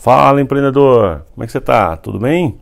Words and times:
Fala 0.00 0.40
empreendedor, 0.40 1.24
como 1.34 1.42
é 1.42 1.46
que 1.46 1.50
você 1.50 1.58
está? 1.58 1.96
Tudo 1.96 2.20
bem? 2.20 2.56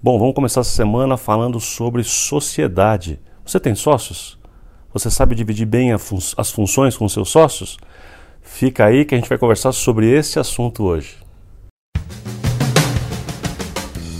Bom, 0.00 0.20
vamos 0.20 0.36
começar 0.36 0.60
essa 0.60 0.70
semana 0.70 1.16
falando 1.16 1.58
sobre 1.58 2.04
sociedade. 2.04 3.18
Você 3.44 3.58
tem 3.58 3.74
sócios? 3.74 4.38
Você 4.94 5.10
sabe 5.10 5.34
dividir 5.34 5.66
bem 5.66 5.98
fun 5.98 6.18
as 6.36 6.52
funções 6.52 6.96
com 6.96 7.08
seus 7.08 7.28
sócios? 7.28 7.76
Fica 8.40 8.84
aí 8.84 9.04
que 9.04 9.16
a 9.16 9.18
gente 9.18 9.28
vai 9.28 9.36
conversar 9.36 9.72
sobre 9.72 10.08
esse 10.12 10.38
assunto 10.38 10.84
hoje. 10.84 11.16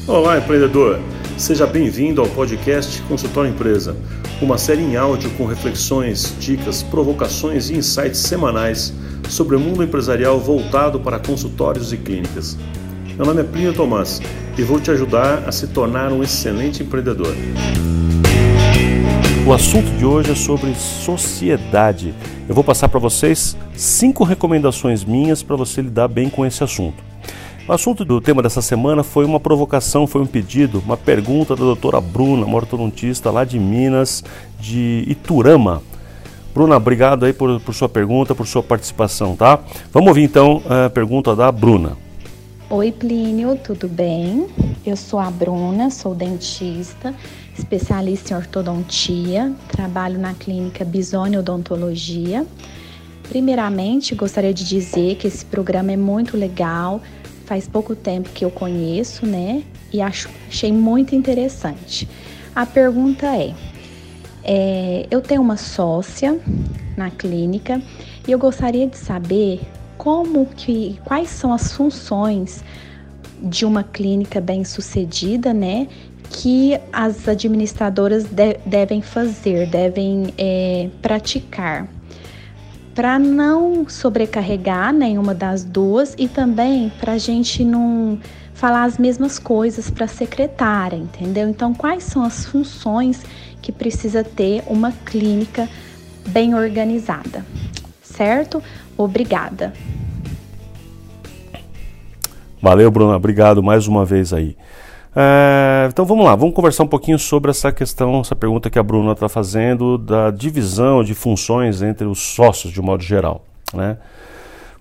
Olá, 0.09 0.39
empreendedor! 0.39 0.99
Seja 1.39 1.69
bem-vindo 1.69 2.21
ao 2.21 2.27
podcast 2.31 3.01
Consultório 3.03 3.53
Empresa, 3.53 3.97
uma 4.43 4.59
série 4.59 4.83
em 4.83 4.97
áudio 4.97 5.31
com 5.39 5.47
reflexões, 5.47 6.35
dicas, 6.41 6.83
provocações 6.83 7.71
e 7.71 7.77
insights 7.77 8.19
semanais 8.19 8.93
sobre 9.31 9.57
o 9.57 9.61
mundo 9.61 9.83
empresarial 9.83 10.39
voltado 10.39 11.01
para 11.01 11.19
consultórios 11.19 11.93
e 11.93 11.97
clínicas. 11.97 12.59
Meu 13.17 13.25
nome 13.25 13.41
é 13.41 13.45
Plínio 13.45 13.73
Tomás 13.73 14.21
e 14.59 14.63
vou 14.63 14.81
te 14.81 14.91
ajudar 14.91 15.49
a 15.49 15.53
se 15.53 15.69
tornar 15.69 16.13
um 16.13 16.23
excelente 16.23 16.83
empreendedor. 16.83 17.35
O 19.47 19.53
assunto 19.53 19.91
de 19.97 20.05
hoje 20.05 20.33
é 20.33 20.35
sobre 20.35 20.75
sociedade. 20.75 22.15
Eu 22.49 22.55
vou 22.55 22.63
passar 22.63 22.89
para 22.89 23.01
vocês 23.01 23.57
cinco 23.75 24.23
recomendações 24.25 25.05
minhas 25.05 25.43
para 25.43 25.57
você 25.57 25.81
lidar 25.81 26.09
bem 26.09 26.29
com 26.29 26.45
esse 26.45 26.63
assunto. 26.63 27.03
O 27.67 27.73
assunto 27.73 28.05
do 28.05 28.21
tema 28.21 28.43
dessa 28.43 28.61
semana 28.61 29.03
foi 29.03 29.25
uma 29.25 29.39
provocação, 29.39 30.07
foi 30.07 30.21
um 30.21 30.27
pedido, 30.27 30.83
uma 30.85 30.97
pergunta 30.97 31.55
da 31.55 31.63
doutora 31.63 32.01
Bruna, 32.01 32.45
uma 32.45 32.57
ortodontista 32.57 33.31
lá 33.31 33.45
de 33.45 33.59
Minas, 33.59 34.25
de 34.59 35.05
Iturama. 35.07 35.83
Bruna, 36.53 36.77
obrigado 36.77 37.25
aí 37.25 37.33
por, 37.33 37.61
por 37.61 37.75
sua 37.75 37.89
pergunta, 37.89 38.35
por 38.35 38.47
sua 38.47 38.63
participação, 38.63 39.37
tá? 39.37 39.61
Vamos 39.93 40.09
ouvir 40.09 40.25
então 40.25 40.63
a 40.69 40.91
pergunta 40.91 41.35
da 41.37 41.51
Bruna. 41.53 41.97
Oi 42.69 42.93
Plínio, 42.93 43.57
tudo 43.57 43.89
bem? 43.89 44.47
Eu 44.85 44.97
sou 44.97 45.19
a 45.19 45.31
Bruna, 45.31 45.91
sou 45.91 46.15
dentista, 46.15 47.15
especialista 47.57 48.33
em 48.33 48.37
ortodontia, 48.37 49.53
trabalho 49.69 50.19
na 50.19 50.35
clínica 50.35 50.85
Bisone 50.85 51.39
Odontologia. 51.39 52.47
Primeiramente, 53.29 54.15
gostaria 54.15 54.53
de 54.53 54.65
dizer 54.65 55.17
que 55.17 55.27
esse 55.27 55.45
programa 55.45 55.93
é 55.93 55.97
muito 55.97 56.37
legal, 56.37 57.01
faz 57.45 57.69
pouco 57.69 57.95
tempo 57.95 58.31
que 58.31 58.45
eu 58.45 58.51
conheço, 58.51 59.25
né? 59.27 59.63
E 59.93 60.01
acho, 60.01 60.29
achei 60.49 60.73
muito 60.73 61.15
interessante. 61.15 62.09
A 62.55 62.67
pergunta 62.67 63.27
é: 63.27 63.55
é, 64.45 65.07
eu 65.11 65.21
tenho 65.21 65.43
uma 65.43 65.57
sócia 65.57 66.39
na 66.97 67.11
clínica 67.11 67.81
e 68.27 68.33
eu 68.33 68.39
gostaria 68.39 68.87
de 68.87 68.97
saber 68.97 69.61
como 69.97 70.47
que, 70.47 70.99
quais 71.05 71.29
são 71.29 71.53
as 71.53 71.73
funções 71.73 72.65
de 73.43 73.65
uma 73.65 73.83
clínica 73.83 74.41
bem 74.41 74.65
sucedida, 74.65 75.53
né? 75.53 75.89
Que 76.31 76.79
as 76.93 77.29
administradoras 77.29 78.25
de, 78.25 78.59
devem 78.65 79.03
fazer, 79.03 79.69
devem 79.69 80.33
é, 80.39 80.89
praticar 81.03 81.89
para 83.01 83.19
não 83.19 83.89
sobrecarregar 83.89 84.93
nenhuma 84.93 85.35
das 85.35 85.65
duas 85.65 86.15
e 86.19 86.29
também 86.29 86.93
para 87.01 87.13
a 87.13 87.19
gente 87.19 87.65
não 87.65 88.19
falar 88.53 88.85
as 88.85 88.99
mesmas 88.99 89.39
coisas 89.39 89.89
para 89.89 90.05
a 90.05 90.07
secretária, 90.07 90.99
entendeu? 90.99 91.49
Então, 91.49 91.73
quais 91.73 92.05
são 92.05 92.23
as 92.23 92.45
funções 92.45 93.23
que 93.63 93.73
precisa 93.73 94.23
ter 94.23 94.63
uma 94.67 94.93
clínica 94.93 95.67
bem 96.29 96.55
organizada, 96.55 97.43
certo? 98.03 98.63
Obrigada. 98.99 99.73
Valeu, 102.61 102.91
Bruna. 102.91 103.17
Obrigado 103.17 103.63
mais 103.63 103.89
uma 103.89 104.05
vez 104.05 104.31
aí. 104.31 104.59
É, 105.15 105.89
então 105.91 106.05
vamos 106.05 106.25
lá, 106.25 106.37
vamos 106.37 106.55
conversar 106.55 106.85
um 106.85 106.89
pouquinho 106.89 107.19
sobre 107.19 107.51
essa 107.51 107.73
questão, 107.73 108.21
essa 108.21 108.37
pergunta 108.37 108.71
que 108.71 108.79
a 108.79 108.83
Bruna 108.83 109.13
está 109.13 109.29
fazendo 109.29 109.99
da 109.99 110.31
divisão 110.31 111.03
de 111.03 111.15
funções 111.15 111.83
entre 111.83 112.07
os 112.07 112.21
sócios 112.21 112.73
de 112.73 112.81
um 112.81 112.85
modo 112.85 113.03
geral. 113.03 113.45
Né? 113.75 113.97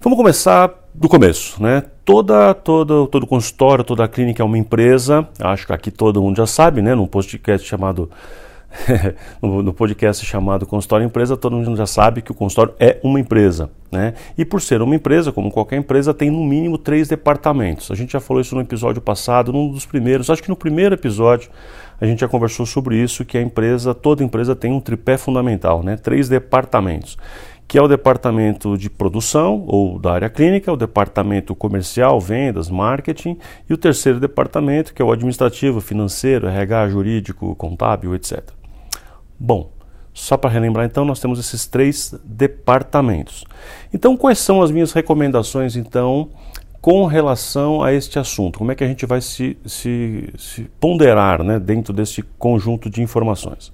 Vamos 0.02 0.18
começar 0.18 0.72
do 0.94 1.09
começo, 1.09 1.62
né? 1.62 1.84
Toda, 2.06 2.54
toda, 2.54 3.08
todo 3.08 3.28
consultório, 3.28 3.84
toda 3.84 4.08
clínica 4.08 4.42
é 4.42 4.46
uma 4.46 4.58
empresa. 4.58 5.28
Acho 5.40 5.68
que 5.68 5.74
aqui 5.74 5.92
todo 5.92 6.22
mundo 6.22 6.38
já 6.38 6.48
sabe, 6.48 6.81
né? 6.81 6.96
Num 6.96 7.06
podcast 7.06 7.68
chamado 7.68 8.09
no, 9.41 9.74
podcast 9.74 10.25
chamado 10.25 10.66
Consultório 10.66 11.06
Empresa, 11.06 11.35
todo 11.35 11.56
mundo 11.56 11.75
já 11.75 11.85
sabe 11.85 12.22
que 12.22 12.31
o 12.31 12.35
consultório 12.35 12.74
é 12.80 13.00
uma 13.03 13.19
empresa. 13.19 13.69
Né? 13.91 14.13
E 14.38 14.46
por 14.46 14.62
ser 14.62 14.81
uma 14.81 14.96
empresa, 14.96 15.31
como 15.31 15.52
qualquer 15.52 15.78
empresa, 15.78 16.13
tem 16.13 16.30
no 16.30 16.44
mínimo 16.44 16.78
três 16.78 17.07
departamentos. 17.07 17.90
A 17.90 17.96
gente 17.96 18.13
já 18.13 18.19
falou 18.19 18.41
isso 18.41 18.56
no 18.56 18.62
episódio 18.62 19.02
passado, 19.02 19.52
num 19.52 19.72
dos 19.72 19.85
primeiros, 19.85 20.30
acho 20.30 20.44
que 20.44 20.50
no 20.50 20.56
primeiro 20.56 20.96
episódio 20.96 21.50
a 22.00 22.06
gente 22.06 22.19
já 22.19 22.28
conversou 22.28 22.66
sobre 22.66 22.96
isso, 22.96 23.25
que 23.25 23.38
a 23.38 23.41
empresa, 23.41 23.94
toda 23.94 24.24
empresa 24.24 24.56
tem 24.56 24.72
um 24.72 24.80
tripé 24.80 25.18
fundamental, 25.18 25.84
né? 25.84 25.97
três 25.97 26.30
departamentos 26.30 27.18
que 27.68 27.78
é 27.78 27.81
o 27.84 27.88
departamento 27.88 28.75
de 28.75 28.90
produção 28.90 29.63
ou 29.68 30.00
da 30.00 30.12
área 30.13 30.28
clínica, 30.28 30.74
o 30.74 30.75
departamento 30.75 31.53
comercial, 31.53 32.19
vendas, 32.19 32.68
marketing 32.68 33.38
e 33.69 33.74
o 33.75 33.78
terceiro 33.78 34.19
departamento, 34.19 34.91
que 34.91 35.03
é 35.03 35.06
o 35.06 35.12
administrativo, 35.12 35.80
financeiro, 35.80 36.47
RH, 36.47 36.90
jurídico, 36.90 37.56
contábil, 37.56 38.16
etc. 38.16 38.59
Bom, 39.40 39.72
só 40.14 40.36
para 40.36 40.50
relembrar 40.50 40.86
então, 40.86 41.06
nós 41.06 41.20
temos 41.20 41.40
esses 41.40 41.66
três 41.66 42.14
departamentos. 42.26 43.46
Então, 43.94 44.18
quais 44.18 44.38
são 44.38 44.62
as 44.62 44.70
minhas 44.70 44.92
recomendações 44.92 45.76
então 45.76 46.30
com 46.82 47.06
relação 47.06 47.82
a 47.82 47.94
este 47.94 48.20
assunto? 48.20 48.60
Como 48.60 48.72
é 48.72 48.76
que 48.76 48.84
a 48.84 48.88
gente 48.88 49.06
vai 49.06 49.22
se, 49.22 49.58
se, 49.66 50.30
se 50.38 50.64
ponderar 50.80 51.42
né, 51.44 51.58
dentro 51.58 51.94
desse 51.94 52.22
conjunto 52.38 52.90
de 52.90 53.02
informações? 53.02 53.72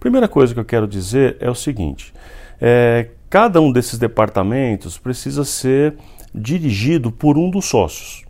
Primeira 0.00 0.26
coisa 0.26 0.52
que 0.52 0.60
eu 0.60 0.64
quero 0.64 0.88
dizer 0.88 1.36
é 1.40 1.48
o 1.48 1.54
seguinte: 1.54 2.12
é, 2.60 3.10
cada 3.30 3.60
um 3.60 3.70
desses 3.70 3.98
departamentos 3.98 4.98
precisa 4.98 5.44
ser 5.44 5.96
dirigido 6.34 7.12
por 7.12 7.38
um 7.38 7.48
dos 7.48 7.66
sócios. 7.66 8.24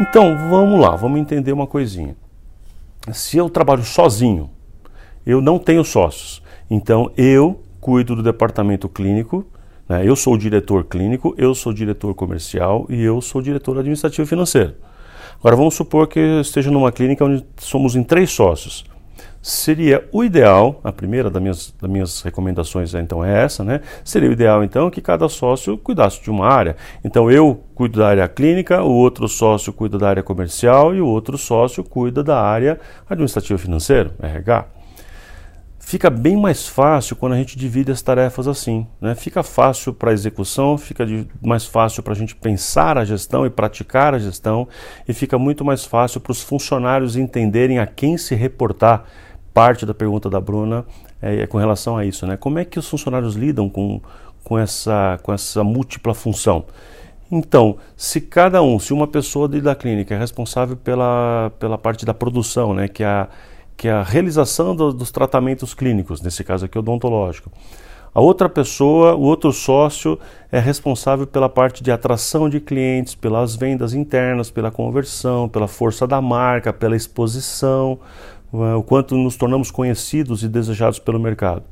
Então, 0.00 0.36
vamos 0.50 0.80
lá, 0.80 0.96
vamos 0.96 1.20
entender 1.20 1.52
uma 1.52 1.66
coisinha. 1.66 2.16
Se 3.12 3.36
eu 3.36 3.50
trabalho 3.50 3.84
sozinho, 3.84 4.50
eu 5.24 5.40
não 5.40 5.58
tenho 5.58 5.84
sócios. 5.84 6.42
Então 6.70 7.10
eu 7.16 7.60
cuido 7.80 8.14
do 8.14 8.22
departamento 8.22 8.88
clínico, 8.88 9.44
né? 9.88 10.06
eu 10.06 10.14
sou 10.14 10.34
o 10.34 10.38
diretor 10.38 10.84
clínico, 10.84 11.34
eu 11.36 11.54
sou 11.54 11.72
o 11.72 11.74
diretor 11.74 12.14
comercial 12.14 12.86
e 12.88 13.02
eu 13.02 13.20
sou 13.20 13.40
o 13.40 13.44
diretor 13.44 13.78
administrativo 13.78 14.26
financeiro. 14.26 14.74
Agora 15.38 15.56
vamos 15.56 15.74
supor 15.74 16.06
que 16.06 16.18
eu 16.18 16.40
esteja 16.40 16.70
numa 16.70 16.92
clínica 16.92 17.24
onde 17.24 17.44
somos 17.58 17.96
em 17.96 18.02
três 18.04 18.30
sócios. 18.30 18.84
Seria 19.42 20.08
o 20.12 20.22
ideal, 20.22 20.80
a 20.84 20.92
primeira 20.92 21.28
das 21.28 21.42
minhas, 21.42 21.74
das 21.80 21.90
minhas 21.90 22.22
recomendações 22.22 22.94
então 22.94 23.24
é 23.24 23.42
essa, 23.42 23.64
né? 23.64 23.80
Seria 24.04 24.28
o 24.28 24.32
ideal 24.32 24.62
então 24.62 24.88
que 24.88 25.00
cada 25.00 25.28
sócio 25.28 25.76
cuidasse 25.76 26.22
de 26.22 26.30
uma 26.30 26.46
área. 26.46 26.76
Então 27.04 27.28
eu 27.28 27.64
cuido 27.74 27.98
da 27.98 28.06
área 28.06 28.28
clínica, 28.28 28.84
o 28.84 28.92
outro 28.92 29.26
sócio 29.26 29.72
cuida 29.72 29.98
da 29.98 30.08
área 30.08 30.22
comercial 30.22 30.94
e 30.94 31.00
o 31.00 31.06
outro 31.08 31.36
sócio 31.36 31.82
cuida 31.82 32.22
da 32.22 32.40
área 32.40 32.78
administrativa 33.10 33.58
financeira, 33.58 34.14
RH 34.22 34.81
fica 35.84 36.08
bem 36.08 36.36
mais 36.36 36.66
fácil 36.66 37.16
quando 37.16 37.32
a 37.32 37.36
gente 37.36 37.58
divide 37.58 37.90
as 37.90 38.00
tarefas 38.00 38.46
assim. 38.46 38.86
Né? 39.00 39.14
Fica 39.14 39.42
fácil 39.42 39.92
para 39.92 40.10
a 40.10 40.14
execução, 40.14 40.78
fica 40.78 41.04
mais 41.42 41.66
fácil 41.66 42.02
para 42.02 42.12
a 42.12 42.16
gente 42.16 42.34
pensar 42.36 42.96
a 42.96 43.04
gestão 43.04 43.44
e 43.44 43.50
praticar 43.50 44.14
a 44.14 44.18
gestão, 44.18 44.66
e 45.06 45.12
fica 45.12 45.36
muito 45.38 45.64
mais 45.64 45.84
fácil 45.84 46.20
para 46.20 46.30
os 46.30 46.40
funcionários 46.40 47.16
entenderem 47.16 47.78
a 47.78 47.86
quem 47.86 48.16
se 48.16 48.34
reportar. 48.34 49.04
Parte 49.52 49.84
da 49.84 49.92
pergunta 49.92 50.30
da 50.30 50.40
Bruna 50.40 50.86
é, 51.20 51.42
é 51.42 51.46
com 51.46 51.58
relação 51.58 51.98
a 51.98 52.06
isso. 52.06 52.26
Né? 52.26 52.38
Como 52.38 52.58
é 52.58 52.64
que 52.64 52.78
os 52.78 52.88
funcionários 52.88 53.34
lidam 53.34 53.68
com, 53.68 54.00
com, 54.42 54.58
essa, 54.58 55.18
com 55.22 55.30
essa 55.30 55.62
múltipla 55.62 56.14
função? 56.14 56.64
Então, 57.30 57.76
se 57.96 58.20
cada 58.20 58.62
um, 58.62 58.78
se 58.78 58.94
uma 58.94 59.06
pessoa 59.06 59.48
da 59.48 59.74
clínica 59.74 60.14
é 60.14 60.18
responsável 60.18 60.76
pela, 60.76 61.50
pela 61.58 61.76
parte 61.76 62.06
da 62.06 62.14
produção, 62.14 62.72
né, 62.72 62.88
que 62.88 63.02
é 63.02 63.06
a 63.06 63.28
que 63.76 63.88
é 63.88 63.92
a 63.92 64.02
realização 64.02 64.74
do, 64.74 64.92
dos 64.92 65.10
tratamentos 65.10 65.74
clínicos, 65.74 66.20
nesse 66.20 66.44
caso 66.44 66.64
aqui 66.64 66.78
odontológico. 66.78 67.50
A 68.14 68.20
outra 68.20 68.46
pessoa, 68.46 69.14
o 69.14 69.22
outro 69.22 69.50
sócio, 69.52 70.18
é 70.50 70.58
responsável 70.58 71.26
pela 71.26 71.48
parte 71.48 71.82
de 71.82 71.90
atração 71.90 72.48
de 72.48 72.60
clientes, 72.60 73.14
pelas 73.14 73.56
vendas 73.56 73.94
internas, 73.94 74.50
pela 74.50 74.70
conversão, 74.70 75.48
pela 75.48 75.66
força 75.66 76.06
da 76.06 76.20
marca, 76.20 76.74
pela 76.74 76.94
exposição, 76.94 77.98
o 78.52 78.82
quanto 78.82 79.16
nos 79.16 79.34
tornamos 79.34 79.70
conhecidos 79.70 80.42
e 80.42 80.48
desejados 80.48 80.98
pelo 80.98 81.18
mercado. 81.18 81.62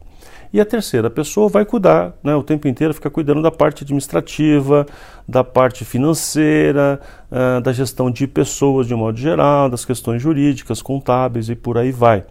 E 0.53 0.61
a 0.61 0.65
terceira 0.65 1.09
pessoa 1.09 1.49
vai 1.49 1.65
cuidar, 1.65 2.13
né, 2.25 2.35
o 2.35 2.43
tempo 2.43 2.67
inteiro 2.67 2.93
fica 2.93 3.09
cuidando 3.09 3.41
da 3.41 3.53
parte 3.53 3.85
administrativa, 3.85 4.85
da 5.29 5.45
parte 5.45 5.85
financeira, 5.85 7.01
uh, 7.31 7.61
da 7.61 7.73
gestão 7.73 8.11
de 8.11 8.27
pessoas 8.27 8.89
de 8.89 8.95
modo 8.95 9.17
geral, 9.17 9.71
das 9.71 9.85
questões 9.85 10.21
jurídicas, 10.21 10.83
contábeis 10.83 11.49
e 11.49 11.55
por 11.55 11.79
aí 11.79 11.93
vai. 11.93 12.25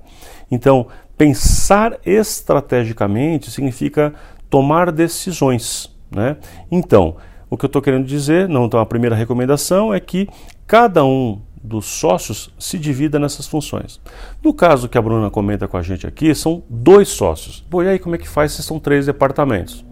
Então, 0.51 0.87
pensar 1.17 1.97
estrategicamente 2.05 3.49
significa 3.51 4.13
tomar 4.49 4.91
decisões. 4.91 5.95
Né? 6.11 6.35
Então, 6.69 7.15
o 7.49 7.57
que 7.57 7.65
eu 7.65 7.67
estou 7.67 7.81
querendo 7.81 8.05
dizer, 8.05 8.47
não, 8.47 8.65
então 8.65 8.79
a 8.79 8.85
primeira 8.85 9.15
recomendação 9.15 9.93
é 9.93 9.99
que 9.99 10.27
cada 10.67 11.03
um 11.03 11.41
dos 11.63 11.85
sócios 11.85 12.53
se 12.57 12.77
divida 12.77 13.19
nessas 13.19 13.47
funções. 13.47 13.99
No 14.43 14.53
caso 14.53 14.87
que 14.87 14.97
a 14.97 15.01
Bruna 15.01 15.29
comenta 15.29 15.67
com 15.67 15.77
a 15.77 15.81
gente 15.81 16.07
aqui, 16.07 16.33
são 16.33 16.63
dois 16.69 17.09
sócios. 17.09 17.63
Bom, 17.69 17.83
e 17.83 17.87
aí 17.87 17.99
como 17.99 18.15
é 18.15 18.17
que 18.17 18.27
faz 18.27 18.53
se 18.53 18.63
são 18.63 18.79
três 18.79 19.05
departamentos? 19.05 19.85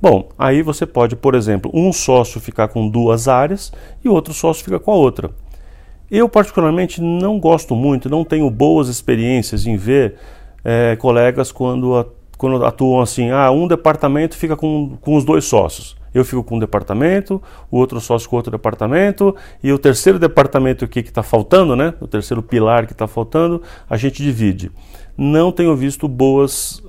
Bom, 0.00 0.28
aí 0.38 0.62
você 0.62 0.86
pode, 0.86 1.16
por 1.16 1.34
exemplo, 1.34 1.70
um 1.74 1.92
sócio 1.92 2.40
ficar 2.40 2.68
com 2.68 2.88
duas 2.88 3.26
áreas 3.26 3.72
e 4.04 4.08
outro 4.08 4.32
sócio 4.32 4.64
fica 4.64 4.78
com 4.78 4.92
a 4.92 4.96
outra. 4.96 5.30
Eu, 6.08 6.28
particularmente, 6.28 7.02
não 7.02 7.38
gosto 7.40 7.74
muito, 7.74 8.08
não 8.08 8.24
tenho 8.24 8.48
boas 8.48 8.88
experiências 8.88 9.66
em 9.66 9.76
ver 9.76 10.14
é, 10.64 10.96
colegas 10.96 11.50
quando, 11.50 12.06
quando 12.38 12.64
atuam 12.64 13.00
assim: 13.00 13.30
ah, 13.30 13.50
um 13.50 13.66
departamento 13.66 14.36
fica 14.36 14.56
com, 14.56 14.96
com 15.00 15.16
os 15.16 15.24
dois 15.24 15.44
sócios. 15.44 15.97
Eu 16.14 16.24
fico 16.24 16.42
com 16.42 16.56
um 16.56 16.58
departamento, 16.58 17.42
o 17.70 17.78
outro 17.78 18.00
sócio 18.00 18.28
com 18.28 18.36
outro 18.36 18.50
departamento, 18.50 19.34
e 19.62 19.72
o 19.72 19.78
terceiro 19.78 20.18
departamento 20.18 20.84
aqui 20.84 21.02
que 21.02 21.08
está 21.08 21.22
faltando, 21.22 21.76
né? 21.76 21.94
O 22.00 22.06
terceiro 22.06 22.42
pilar 22.42 22.86
que 22.86 22.92
está 22.92 23.06
faltando, 23.06 23.62
a 23.88 23.96
gente 23.96 24.22
divide. 24.22 24.70
Não 25.16 25.50
tenho 25.50 25.74
visto 25.74 26.06
boas, 26.06 26.82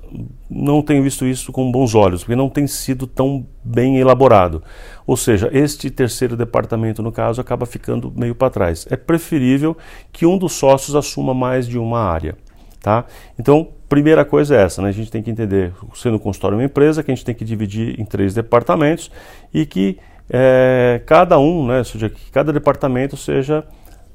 não 0.50 0.82
tenho 0.82 1.02
visto 1.02 1.26
isso 1.26 1.52
com 1.52 1.72
bons 1.72 1.96
olhos, 1.96 2.24
porque 2.24 2.36
não 2.36 2.50
tem 2.50 2.68
sido 2.68 3.08
tão 3.08 3.46
bem 3.64 3.98
elaborado. 3.98 4.64
Ou 5.06 5.18
seja, 5.18 5.50
este 5.52 5.90
terceiro 5.90 6.38
departamento, 6.38 7.02
no 7.02 7.12
caso, 7.12 7.42
acaba 7.42 7.66
ficando 7.66 8.14
meio 8.16 8.36
para 8.36 8.50
trás. 8.50 8.88
É 8.90 8.96
preferível 8.96 9.76
que 10.12 10.26
um 10.26 10.38
dos 10.38 10.54
sócios 10.54 10.96
assuma 10.96 11.34
mais 11.34 11.68
de 11.68 11.78
uma 11.78 12.00
área. 12.00 12.38
Tá? 12.80 13.06
Então, 13.38 13.70
primeira 13.90 14.24
coisa 14.24 14.56
é 14.56 14.62
essa, 14.62 14.82
né? 14.82 14.90
a 14.90 14.92
gente 14.94 15.12
tem 15.12 15.22
que 15.22 15.32
entender, 15.32 15.74
sendo 15.96 16.16
um 16.16 16.20
consultório 16.20 16.56
uma 16.58 16.64
empresa, 16.64 17.04
que 17.04 17.12
a 17.12 17.16
gente 17.16 17.26
tem 17.26 17.34
que 17.34 17.44
dividir 17.44 18.00
em 18.00 18.06
três 18.06 18.34
departamentos 18.36 19.12
e 19.52 19.66
que 19.66 19.98
é, 20.30 21.02
cada 21.08 21.40
um, 21.40 21.66
né, 21.66 21.84
seja, 21.84 22.08
que 22.08 22.32
cada 22.32 22.54
departamento 22.54 23.18
seja 23.18 23.66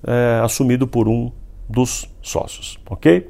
é, 0.06 0.40
assumido 0.42 0.86
por 0.86 1.08
um 1.08 1.32
dos 1.68 2.08
sócios, 2.22 2.78
ok? 2.88 3.28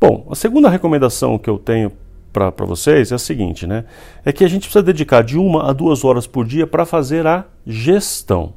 Bom, 0.00 0.28
a 0.30 0.34
segunda 0.34 0.68
recomendação 0.68 1.36
que 1.36 1.50
eu 1.50 1.58
tenho 1.58 1.92
para 2.32 2.50
vocês 2.64 3.12
é 3.12 3.14
a 3.14 3.18
seguinte, 3.18 3.66
né? 3.66 3.84
É 4.24 4.32
que 4.32 4.44
a 4.44 4.48
gente 4.48 4.62
precisa 4.62 4.82
dedicar 4.82 5.22
de 5.22 5.38
uma 5.38 5.68
a 5.68 5.72
duas 5.72 6.04
horas 6.04 6.26
por 6.26 6.46
dia 6.46 6.66
para 6.66 6.86
fazer 6.86 7.26
a 7.26 7.44
gestão. 7.66 8.54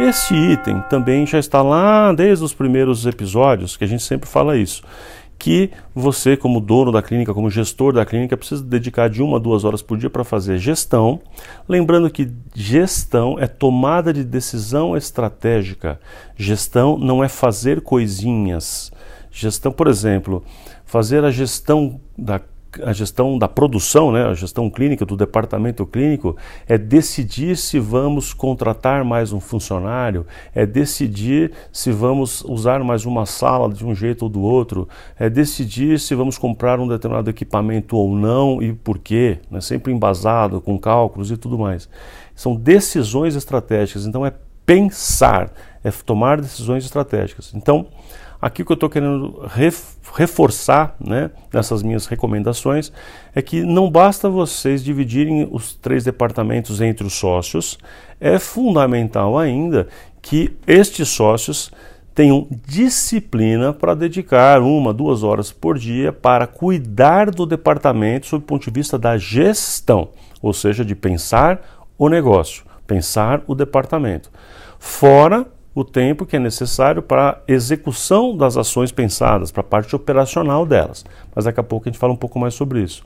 Esse 0.00 0.34
item 0.34 0.82
também 0.90 1.26
já 1.26 1.38
está 1.38 1.62
lá 1.62 2.12
desde 2.12 2.44
os 2.44 2.52
primeiros 2.52 3.06
episódios, 3.06 3.76
que 3.76 3.84
a 3.84 3.86
gente 3.86 4.02
sempre 4.02 4.28
fala 4.28 4.56
isso, 4.56 4.82
que 5.42 5.72
você, 5.92 6.36
como 6.36 6.60
dono 6.60 6.92
da 6.92 7.02
clínica, 7.02 7.34
como 7.34 7.50
gestor 7.50 7.92
da 7.92 8.06
clínica, 8.06 8.36
precisa 8.36 8.62
dedicar 8.62 9.10
de 9.10 9.20
uma 9.20 9.38
a 9.38 9.40
duas 9.40 9.64
horas 9.64 9.82
por 9.82 9.98
dia 9.98 10.08
para 10.08 10.22
fazer 10.22 10.56
gestão. 10.56 11.20
Lembrando 11.68 12.08
que 12.08 12.30
gestão 12.54 13.36
é 13.40 13.48
tomada 13.48 14.12
de 14.12 14.22
decisão 14.22 14.96
estratégica. 14.96 15.98
Gestão 16.36 16.96
não 16.96 17.24
é 17.24 17.28
fazer 17.28 17.80
coisinhas. 17.80 18.92
Gestão, 19.32 19.72
por 19.72 19.88
exemplo, 19.88 20.44
fazer 20.84 21.24
a 21.24 21.30
gestão 21.32 22.00
da 22.16 22.40
a 22.82 22.92
gestão 22.92 23.38
da 23.38 23.48
produção, 23.48 24.12
né, 24.12 24.24
a 24.24 24.34
gestão 24.34 24.70
clínica 24.70 25.04
do 25.04 25.16
departamento 25.16 25.84
clínico 25.84 26.36
é 26.66 26.78
decidir 26.78 27.56
se 27.56 27.78
vamos 27.78 28.32
contratar 28.32 29.04
mais 29.04 29.32
um 29.32 29.40
funcionário, 29.40 30.26
é 30.54 30.64
decidir 30.64 31.52
se 31.72 31.90
vamos 31.90 32.42
usar 32.42 32.82
mais 32.82 33.04
uma 33.04 33.26
sala 33.26 33.72
de 33.72 33.84
um 33.84 33.94
jeito 33.94 34.22
ou 34.22 34.28
do 34.28 34.40
outro, 34.40 34.88
é 35.18 35.28
decidir 35.28 35.98
se 35.98 36.14
vamos 36.14 36.38
comprar 36.38 36.80
um 36.80 36.88
determinado 36.88 37.28
equipamento 37.28 37.96
ou 37.96 38.14
não 38.14 38.62
e 38.62 38.72
por 38.72 38.98
quê, 38.98 39.38
né, 39.50 39.60
sempre 39.60 39.92
embasado 39.92 40.60
com 40.60 40.78
cálculos 40.78 41.30
e 41.30 41.36
tudo 41.36 41.58
mais. 41.58 41.88
São 42.34 42.54
decisões 42.54 43.34
estratégicas, 43.34 44.06
então 44.06 44.24
é 44.24 44.32
pensar, 44.64 45.52
é 45.84 45.90
tomar 45.90 46.40
decisões 46.40 46.84
estratégicas. 46.84 47.52
Então, 47.54 47.86
Aqui 48.42 48.62
o 48.62 48.66
que 48.66 48.72
eu 48.72 48.74
estou 48.74 48.90
querendo 48.90 49.48
reforçar 50.14 50.96
né, 51.00 51.30
nessas 51.54 51.80
minhas 51.80 52.06
recomendações 52.06 52.92
é 53.32 53.40
que 53.40 53.62
não 53.62 53.88
basta 53.88 54.28
vocês 54.28 54.82
dividirem 54.82 55.48
os 55.48 55.76
três 55.76 56.02
departamentos 56.02 56.80
entre 56.80 57.06
os 57.06 57.12
sócios, 57.12 57.78
é 58.20 58.40
fundamental 58.40 59.38
ainda 59.38 59.86
que 60.20 60.56
estes 60.66 61.08
sócios 61.08 61.70
tenham 62.16 62.48
disciplina 62.66 63.72
para 63.72 63.94
dedicar 63.94 64.60
uma, 64.60 64.92
duas 64.92 65.22
horas 65.22 65.52
por 65.52 65.78
dia 65.78 66.12
para 66.12 66.44
cuidar 66.48 67.30
do 67.30 67.46
departamento 67.46 68.26
sob 68.26 68.42
o 68.42 68.46
ponto 68.46 68.64
de 68.64 68.72
vista 68.72 68.98
da 68.98 69.16
gestão, 69.16 70.08
ou 70.42 70.52
seja, 70.52 70.84
de 70.84 70.96
pensar 70.96 71.86
o 71.96 72.08
negócio, 72.08 72.64
pensar 72.88 73.40
o 73.46 73.54
departamento. 73.54 74.32
Fora 74.80 75.46
o 75.74 75.84
tempo 75.84 76.26
que 76.26 76.36
é 76.36 76.38
necessário 76.38 77.02
para 77.02 77.30
a 77.30 77.38
execução 77.52 78.36
das 78.36 78.56
ações 78.56 78.92
pensadas, 78.92 79.50
para 79.50 79.62
a 79.62 79.64
parte 79.64 79.96
operacional 79.96 80.66
delas. 80.66 81.04
Mas 81.34 81.44
daqui 81.44 81.60
a 81.60 81.62
pouco 81.62 81.88
a 81.88 81.90
gente 81.90 81.98
fala 81.98 82.12
um 82.12 82.16
pouco 82.16 82.38
mais 82.38 82.54
sobre 82.54 82.82
isso. 82.82 83.02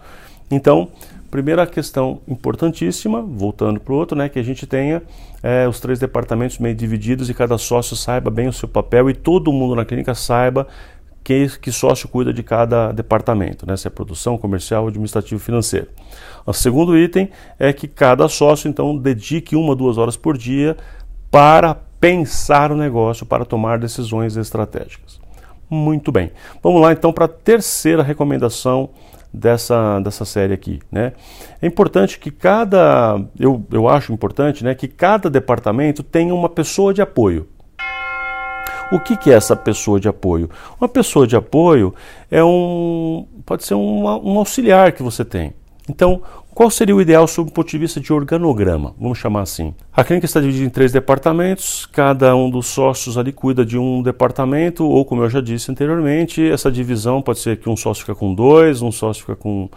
Então, 0.51 0.89
primeira 1.31 1.67
questão 1.67 2.21
importantíssima, 2.27 3.21
voltando 3.21 3.81
para 3.81 3.93
o 3.93 3.97
outro, 3.97 4.17
né, 4.17 4.29
que 4.29 4.39
a 4.39 4.43
gente 4.43 4.67
tenha 4.67 5.03
é, 5.43 5.69
os 5.69 5.79
três 5.81 5.99
departamentos 5.99 6.59
meio 6.59 6.75
divididos 6.75 7.29
e 7.29 7.35
cada 7.35 7.59
sócio 7.59 7.97
saiba 7.97 8.31
bem 8.31 8.49
o 8.49 8.53
seu 8.53 8.69
papel 8.69 9.11
e 9.11 9.15
todo 9.15 9.53
mundo 9.53 9.75
na 9.75 9.85
clínica 9.85 10.15
saiba 10.15 10.67
que, 11.23 11.49
que 11.59 11.73
sócio 11.73 12.09
cuida 12.09 12.33
de 12.33 12.43
cada 12.43 12.93
departamento, 12.93 13.67
né, 13.67 13.77
se 13.77 13.87
é 13.87 13.91
produção, 13.91 14.39
comercial, 14.39 14.87
administrativo, 14.87 15.41
financeiro. 15.41 15.89
O 16.47 16.53
segundo 16.53 16.97
item 16.97 17.29
é 17.59 17.73
que 17.73 17.89
cada 17.89 18.29
sócio, 18.29 18.69
então, 18.69 18.97
dedique 18.97 19.57
uma, 19.57 19.75
duas 19.75 19.99
horas 19.99 20.17
por 20.17 20.39
dia 20.39 20.77
para 21.31 21.77
pensar 22.01 22.73
o 22.73 22.77
negócio 22.77 23.25
para 23.27 23.45
tomar 23.45 23.79
decisões 23.79 24.37
estratégicas. 24.37 25.21
Muito 25.69 26.13
bem. 26.13 26.31
Vamos 26.63 26.81
lá 26.81 26.93
então 26.93 27.13
para 27.13 27.25
a 27.25 27.29
terceira 27.29 28.03
recomendação 28.03 28.91
dessa, 29.33 30.01
dessa 30.01 30.25
série 30.25 30.55
aqui. 30.55 30.81
Né? 30.91 31.13
É 31.61 31.67
importante 31.67 32.19
que 32.19 32.31
cada, 32.31 33.21
eu, 33.39 33.65
eu 33.71 33.89
acho 33.89 34.13
importante 34.13 34.65
né, 34.65 34.75
que 34.75 34.89
cada 34.89 35.29
departamento 35.29 36.03
tenha 36.03 36.35
uma 36.35 36.49
pessoa 36.49 36.95
de 36.95 37.03
apoio. 37.03 37.49
O 38.93 39.01
que, 39.01 39.17
que 39.17 39.33
é 39.33 39.35
essa 39.35 39.57
pessoa 39.57 39.99
de 39.99 40.09
apoio? 40.09 40.49
Uma 40.81 40.89
pessoa 40.89 41.27
de 41.27 41.35
apoio 41.35 41.93
é 42.31 42.43
um, 42.43 43.27
pode 43.45 43.65
ser 43.65 43.75
um, 43.75 44.05
um 44.05 44.39
auxiliar 44.39 44.93
que 44.93 45.03
você 45.03 45.25
tem. 45.25 45.53
Então, 45.89 46.23
qual 46.57 46.71
seria 46.71 46.97
o 46.97 47.01
ideal 47.03 47.27
sob 47.29 47.51
o 47.51 47.53
ponto 47.53 47.69
de 47.69 47.79
vista 47.79 48.01
de 48.01 48.13
organograma? 48.13 48.95
Vamos 48.99 49.19
chamar 49.19 49.43
assim. 49.43 49.75
A 49.93 50.03
clínica 50.03 50.25
está 50.25 50.41
dividida 50.41 50.65
em 50.65 50.71
três 50.71 50.91
departamentos, 50.91 51.87
cada 51.87 52.35
um 52.35 52.49
dos 52.49 52.67
sócios 52.67 53.19
ali 53.19 53.31
cuida 53.33 53.65
de 53.65 53.79
um 53.79 54.03
departamento, 54.03 54.85
ou 54.85 55.05
como 55.05 55.23
eu 55.23 55.31
já 55.31 55.41
disse 55.41 55.71
anteriormente, 55.71 56.43
essa 56.51 56.73
divisão 56.73 57.21
pode 57.21 57.41
ser 57.41 57.59
que 57.59 57.69
um 57.69 57.77
sócio 57.77 58.05
fica 58.05 58.15
com 58.15 58.35
dois, 58.35 58.81
um 58.81 58.91
sócio 58.91 59.23
fica 59.23 59.37
com, 59.37 59.69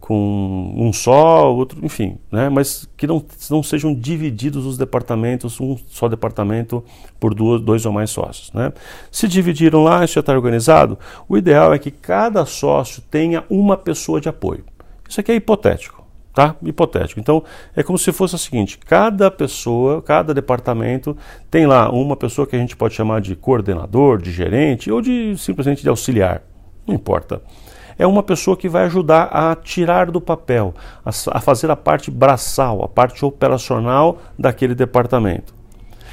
com 0.00 0.74
um 0.76 0.92
só, 0.92 1.52
outro, 1.52 1.84
enfim, 1.84 2.16
né? 2.30 2.48
mas 2.48 2.88
que 2.96 3.06
não, 3.06 3.22
não 3.50 3.62
sejam 3.62 3.92
divididos 3.92 4.64
os 4.64 4.78
departamentos, 4.78 5.60
um 5.60 5.76
só 5.88 6.08
departamento 6.08 6.84
por 7.18 7.34
duas, 7.34 7.60
dois 7.60 7.84
ou 7.84 7.92
mais 7.92 8.10
sócios. 8.10 8.52
Né? 8.52 8.72
Se 9.10 9.26
dividiram 9.26 9.82
lá, 9.82 10.04
isso 10.04 10.14
já 10.14 10.20
está 10.20 10.32
organizado, 10.32 10.98
o 11.28 11.36
ideal 11.36 11.74
é 11.74 11.78
que 11.78 11.90
cada 11.90 12.46
sócio 12.46 13.02
tenha 13.10 13.44
uma 13.50 13.76
pessoa 13.76 14.20
de 14.20 14.28
apoio. 14.28 14.64
Isso 15.08 15.20
aqui 15.20 15.32
é 15.32 15.34
hipotético 15.34 15.98
tá? 16.38 16.54
Hipotético. 16.62 17.18
Então, 17.18 17.42
é 17.74 17.82
como 17.82 17.98
se 17.98 18.12
fosse 18.12 18.36
o 18.36 18.38
seguinte: 18.38 18.78
cada 18.78 19.28
pessoa, 19.28 20.00
cada 20.00 20.32
departamento 20.32 21.16
tem 21.50 21.66
lá 21.66 21.90
uma 21.90 22.14
pessoa 22.14 22.46
que 22.46 22.54
a 22.54 22.58
gente 22.60 22.76
pode 22.76 22.94
chamar 22.94 23.20
de 23.20 23.34
coordenador, 23.34 24.22
de 24.22 24.30
gerente 24.30 24.88
ou 24.88 25.00
de 25.00 25.36
simplesmente 25.36 25.82
de 25.82 25.88
auxiliar, 25.88 26.42
não 26.86 26.94
importa. 26.94 27.42
É 27.98 28.06
uma 28.06 28.22
pessoa 28.22 28.56
que 28.56 28.68
vai 28.68 28.84
ajudar 28.84 29.24
a 29.32 29.56
tirar 29.56 30.12
do 30.12 30.20
papel, 30.20 30.72
a, 31.04 31.08
a 31.08 31.40
fazer 31.40 31.68
a 31.72 31.74
parte 31.74 32.08
braçal, 32.08 32.84
a 32.84 32.88
parte 32.88 33.24
operacional 33.24 34.18
daquele 34.38 34.76
departamento. 34.76 35.52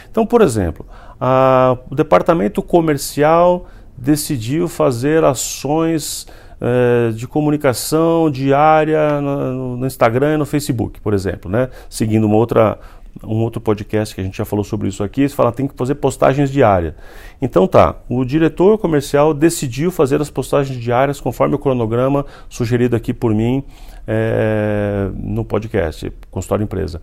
Então, 0.10 0.26
por 0.26 0.42
exemplo, 0.42 0.88
a, 1.22 1.78
o 1.88 1.94
departamento 1.94 2.64
comercial 2.64 3.68
decidiu 3.96 4.68
fazer 4.68 5.24
ações 5.24 6.26
é, 6.60 7.12
de 7.12 7.28
comunicação 7.28 8.30
diária 8.30 9.20
no, 9.22 9.78
no, 9.78 9.86
Instagram 9.88 10.36
e 10.36 10.38
no 10.38 10.46
Facebook, 10.46 11.00
por 11.02 11.14
exemplo, 11.14 11.50
né? 11.50 11.70
Seguindo 11.90 12.26
uma 12.26 12.36
outra, 12.36 12.80
um 13.24 13.38
outro 13.38 13.62
podcast 13.62 14.14
que 14.14 14.22
a 14.22 14.24
gente 14.24 14.38
já 14.38 14.46
falou 14.46 14.64
sobre 14.64 14.88
isso 14.88 15.04
aqui, 15.04 15.28
fala 15.30 15.52
tem 15.52 15.68
que 15.68 15.74
fazer 15.76 15.96
postagens 15.96 16.50
diárias. 16.52 16.94
Então 17.42 17.68
tá, 17.68 17.96
o 18.10 18.24
diretor 18.24 18.78
comercial 18.78 19.34
decidiu 19.34 19.92
fazer 19.92 20.22
as 20.22 20.30
postagens 20.30 20.80
diárias 20.80 21.20
conforme 21.20 21.56
o 21.56 21.60
cronograma 21.60 22.26
sugerido 22.50 22.96
aqui 22.96 23.14
por 23.14 23.34
mim 23.34 23.64
é, 24.08 25.10
no 25.16 25.44
podcast, 25.44 26.12
Consultório 26.32 26.64
Empresa. 26.64 27.02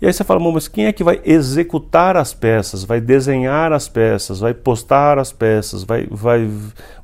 E 0.00 0.06
aí 0.06 0.12
você 0.14 0.24
fala, 0.24 0.40
mas 0.40 0.66
quem 0.66 0.86
é 0.86 0.92
que 0.92 1.04
vai 1.04 1.20
executar 1.26 2.16
as 2.16 2.32
peças, 2.32 2.84
vai 2.84 3.02
desenhar 3.02 3.70
as 3.70 3.86
peças, 3.86 4.40
vai 4.40 4.54
postar 4.54 5.18
as 5.18 5.30
peças, 5.30 5.84
vai, 5.84 6.06
vai, 6.10 6.48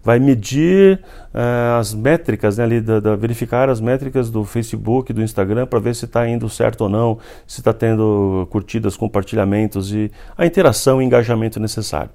vai 0.02 0.18
medir 0.18 1.02
uh, 1.34 1.78
as 1.78 1.92
métricas, 1.92 2.56
né, 2.56 2.64
ali, 2.64 2.80
da, 2.80 2.98
da, 2.98 3.14
verificar 3.14 3.68
as 3.68 3.82
métricas 3.82 4.30
do 4.30 4.44
Facebook, 4.44 5.12
do 5.12 5.22
Instagram, 5.22 5.66
para 5.66 5.78
ver 5.78 5.94
se 5.94 6.06
está 6.06 6.26
indo 6.26 6.48
certo 6.48 6.84
ou 6.84 6.88
não, 6.88 7.18
se 7.46 7.60
está 7.60 7.74
tendo 7.74 8.48
curtidas, 8.50 8.96
compartilhamentos 8.96 9.92
e 9.92 10.10
a 10.36 10.46
interação 10.46 11.02
e 11.02 11.04
engajamento 11.04 11.60
necessário. 11.60 12.10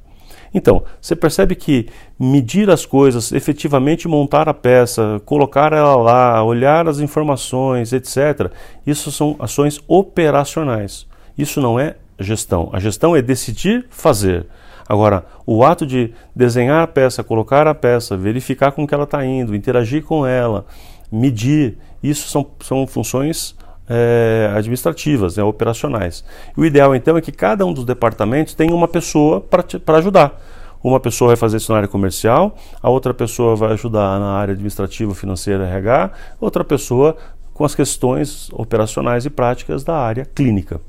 Então, 0.53 0.83
você 0.99 1.15
percebe 1.15 1.55
que 1.55 1.87
medir 2.19 2.69
as 2.69 2.85
coisas, 2.85 3.31
efetivamente 3.31 4.07
montar 4.07 4.49
a 4.49 4.53
peça, 4.53 5.21
colocar 5.25 5.71
ela 5.71 5.95
lá, 5.95 6.43
olhar 6.43 6.87
as 6.87 6.99
informações, 6.99 7.93
etc., 7.93 8.51
isso 8.85 9.11
são 9.11 9.35
ações 9.39 9.79
operacionais. 9.87 11.07
Isso 11.37 11.61
não 11.61 11.79
é 11.79 11.95
gestão. 12.19 12.69
A 12.73 12.79
gestão 12.79 13.15
é 13.15 13.21
decidir 13.21 13.85
fazer. 13.89 14.45
Agora, 14.87 15.25
o 15.45 15.63
ato 15.63 15.85
de 15.85 16.13
desenhar 16.35 16.83
a 16.83 16.87
peça, 16.87 17.23
colocar 17.23 17.65
a 17.65 17.73
peça, 17.73 18.17
verificar 18.17 18.73
com 18.73 18.85
que 18.85 18.93
ela 18.93 19.05
está 19.05 19.25
indo, 19.25 19.55
interagir 19.55 20.03
com 20.03 20.25
ela, 20.25 20.65
medir, 21.09 21.77
isso 22.03 22.27
são, 22.27 22.45
são 22.59 22.85
funções 22.85 23.55
é, 23.93 24.49
administrativas, 24.55 25.35
né, 25.35 25.43
operacionais. 25.43 26.23
o 26.55 26.63
ideal 26.63 26.95
então 26.95 27.17
é 27.17 27.21
que 27.21 27.31
cada 27.31 27.65
um 27.65 27.73
dos 27.73 27.83
departamentos 27.83 28.53
tenha 28.53 28.73
uma 28.73 28.87
pessoa 28.87 29.41
para 29.41 29.97
ajudar. 29.97 30.41
Uma 30.81 30.99
pessoa 30.99 31.27
vai 31.27 31.35
fazer 31.35 31.57
isso 31.57 31.71
na 31.71 31.77
área 31.77 31.87
comercial, 31.87 32.55
a 32.81 32.89
outra 32.89 33.13
pessoa 33.13 33.55
vai 33.55 33.73
ajudar 33.73 34.17
na 34.19 34.31
área 34.31 34.53
administrativa, 34.53 35.13
financeira, 35.13 35.67
RH, 35.67 36.11
outra 36.39 36.63
pessoa 36.63 37.17
com 37.53 37.65
as 37.65 37.75
questões 37.75 38.49
operacionais 38.53 39.25
e 39.25 39.29
práticas 39.29 39.83
da 39.83 39.95
área 39.95 40.25
clínica. 40.25 40.79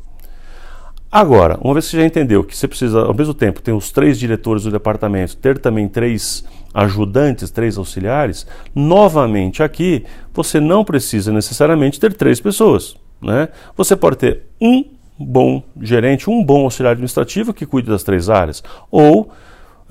Agora, 1.12 1.59
uma 1.61 1.75
vez 1.75 1.85
que 1.85 1.90
você 1.90 1.99
já 1.99 2.07
entendeu 2.07 2.42
que 2.42 2.57
você 2.57 2.66
precisa, 2.66 3.02
ao 3.02 3.12
mesmo 3.12 3.35
tempo, 3.35 3.61
ter 3.61 3.73
os 3.73 3.92
três 3.92 4.19
diretores 4.19 4.62
do 4.62 4.71
departamento, 4.71 5.37
ter 5.37 5.59
também 5.59 5.87
três 5.87 6.42
ajudantes, 6.73 7.50
três 7.50 7.76
auxiliares, 7.76 8.47
novamente 8.75 9.62
aqui, 9.62 10.07
você 10.33 10.59
não 10.59 10.83
precisa 10.83 11.31
necessariamente 11.31 12.00
ter 12.00 12.14
três 12.14 12.40
pessoas. 12.40 12.97
Né? 13.21 13.50
Você 13.76 13.95
pode 13.95 14.16
ter 14.16 14.45
um 14.59 14.87
bom 15.19 15.62
gerente, 15.83 16.31
um 16.31 16.42
bom 16.42 16.64
auxiliar 16.64 16.92
administrativo 16.92 17.52
que 17.52 17.66
cuide 17.66 17.90
das 17.90 18.02
três 18.02 18.31
áreas, 18.31 18.62
ou 18.90 19.31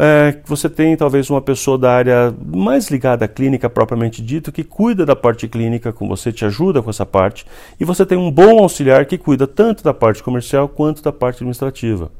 é, 0.04 0.40
você 0.46 0.68
tem 0.68 0.98
talvez 0.98 1.30
uma 1.30 1.40
pessoa 1.40 1.78
da 1.78 1.92
área 1.92 2.34
mais 2.44 2.90
ligada 2.90 3.24
à 3.24 3.28
clínica 3.28 3.70
propriamente 3.70 4.20
dito, 4.20 4.52
que 4.52 4.64
cuida 4.64 5.06
da 5.06 5.16
parte 5.16 5.48
clínica 5.48 5.94
com 5.94 6.08
você, 6.08 6.32
te 6.32 6.44
ajuda 6.44 6.82
com 6.82 6.90
essa 6.90 7.06
parte, 7.06 7.46
e 7.80 7.86
você 7.86 8.04
tem 8.04 8.18
um 8.18 8.32
bom 8.32 8.58
auxiliar 8.58 9.06
que 9.06 9.16
cuida 9.16 9.46
tanto 9.46 9.84
da 9.84 9.94
parte 9.94 10.24
comercial 10.24 10.68
quanto 10.68 11.04
da 11.04 11.12
parte 11.12 11.36
administrativa. 11.36 12.12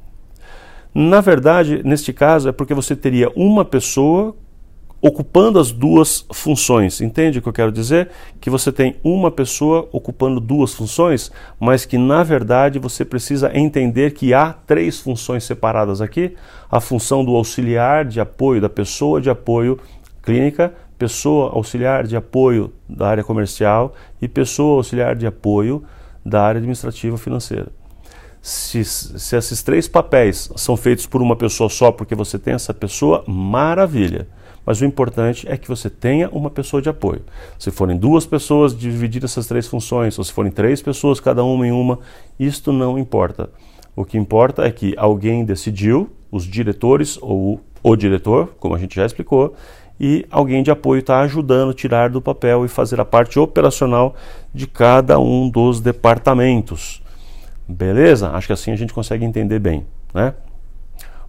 Na 0.94 1.22
verdade, 1.22 1.82
neste 1.84 2.14
caso, 2.14 2.50
é 2.50 2.52
porque 2.52 2.76
você 2.76 2.96
teria 2.96 3.32
uma 3.36 3.66
pessoa 3.66 4.36
ocupando 5.02 5.58
as 5.58 5.72
duas 5.72 6.26
funções. 6.32 7.02
Entende 7.02 7.40
o 7.40 7.42
que 7.42 7.50
eu 7.50 7.54
quero 7.54 7.72
dizer? 7.72 8.10
Que 8.40 8.50
você 8.50 8.72
tem 8.72 8.96
uma 9.04 9.32
pessoa 9.32 9.90
ocupando 9.92 10.40
duas 10.40 10.74
funções, 10.74 11.32
mas 11.60 11.86
que 11.86 11.98
na 11.98 12.22
verdade 12.22 12.78
você 12.78 13.04
precisa 13.04 13.52
entender 13.58 14.12
que 14.12 14.34
há 14.34 14.54
três 14.54 15.00
funções 15.00 15.44
separadas 15.44 16.02
aqui: 16.02 16.36
a 16.70 16.80
função 16.80 17.26
do 17.26 17.36
auxiliar 17.36 18.06
de 18.06 18.20
apoio, 18.20 18.62
da 18.62 18.70
pessoa 18.70 19.20
de 19.20 19.30
apoio 19.30 19.80
clínica, 20.22 20.72
pessoa 21.00 21.52
auxiliar 21.52 22.06
de 22.06 22.16
apoio 22.16 22.72
da 22.88 23.08
área 23.08 23.24
comercial 23.24 23.96
e 24.22 24.28
pessoa 24.28 24.78
auxiliar 24.78 25.16
de 25.16 25.26
apoio 25.26 25.84
da 26.24 26.44
área 26.44 26.60
administrativa 26.60 27.18
financeira. 27.18 27.70
Se, 28.40 28.84
se 28.84 29.36
esses 29.36 29.62
três 29.64 29.88
papéis 29.88 30.52
são 30.56 30.76
feitos 30.76 31.06
por 31.06 31.22
uma 31.22 31.36
pessoa 31.36 31.70
só 31.70 31.92
porque 31.92 32.16
você 32.16 32.40
tem 32.40 32.54
essa 32.54 32.74
pessoa, 32.74 33.24
maravilha 33.28 34.28
mas 34.66 34.82
o 34.82 34.86
importante 34.86 35.48
é 35.50 35.58
que 35.58 35.68
você 35.68 35.90
tenha 35.90 36.30
uma 36.30 36.50
pessoa 36.50 36.82
de 36.82 36.90
apoio. 36.90 37.22
Se 37.58 37.72
forem 37.72 37.98
duas 37.98 38.26
pessoas, 38.26 38.78
dividir 38.78 39.24
essas 39.24 39.48
três 39.48 39.68
funções, 39.68 40.18
ou 40.18 40.24
se 40.24 40.32
forem 40.32 40.52
três 40.52 40.82
pessoas, 40.82 41.20
cada 41.20 41.44
uma 41.44 41.66
em 41.66 41.72
uma, 41.72 42.00
isto 42.40 42.72
não 42.72 42.98
importa. 42.98 43.50
O 43.96 44.06
que 44.06 44.18
importa 44.18 44.64
é 44.64 44.72
que 44.72 44.94
alguém 44.98 45.44
decidiu, 45.44 46.10
os 46.32 46.46
diretores 46.46 47.18
ou 47.22 47.60
o 47.84 47.96
diretor, 47.96 48.56
como 48.60 48.76
a 48.76 48.78
gente 48.78 48.96
já 48.96 49.06
explicou, 49.06 49.56
e 50.00 50.26
alguém 50.32 50.64
de 50.64 50.72
apoio 50.72 51.00
está 51.00 51.20
ajudando 51.22 51.72
a 51.72 51.74
tirar 51.74 52.10
do 52.10 52.22
papel 52.22 52.66
e 52.66 52.68
fazer 52.68 53.00
a 53.00 53.06
parte 53.06 53.38
operacional 53.38 54.16
de 54.54 54.66
cada 54.66 55.20
um 55.20 55.50
dos 55.50 55.80
departamentos. 55.80 57.04
Beleza? 57.68 58.30
Acho 58.32 58.48
que 58.48 58.54
assim 58.54 58.72
a 58.72 58.76
gente 58.76 58.94
consegue 58.94 59.24
entender 59.24 59.60
bem. 59.60 59.86
Né? 60.14 60.34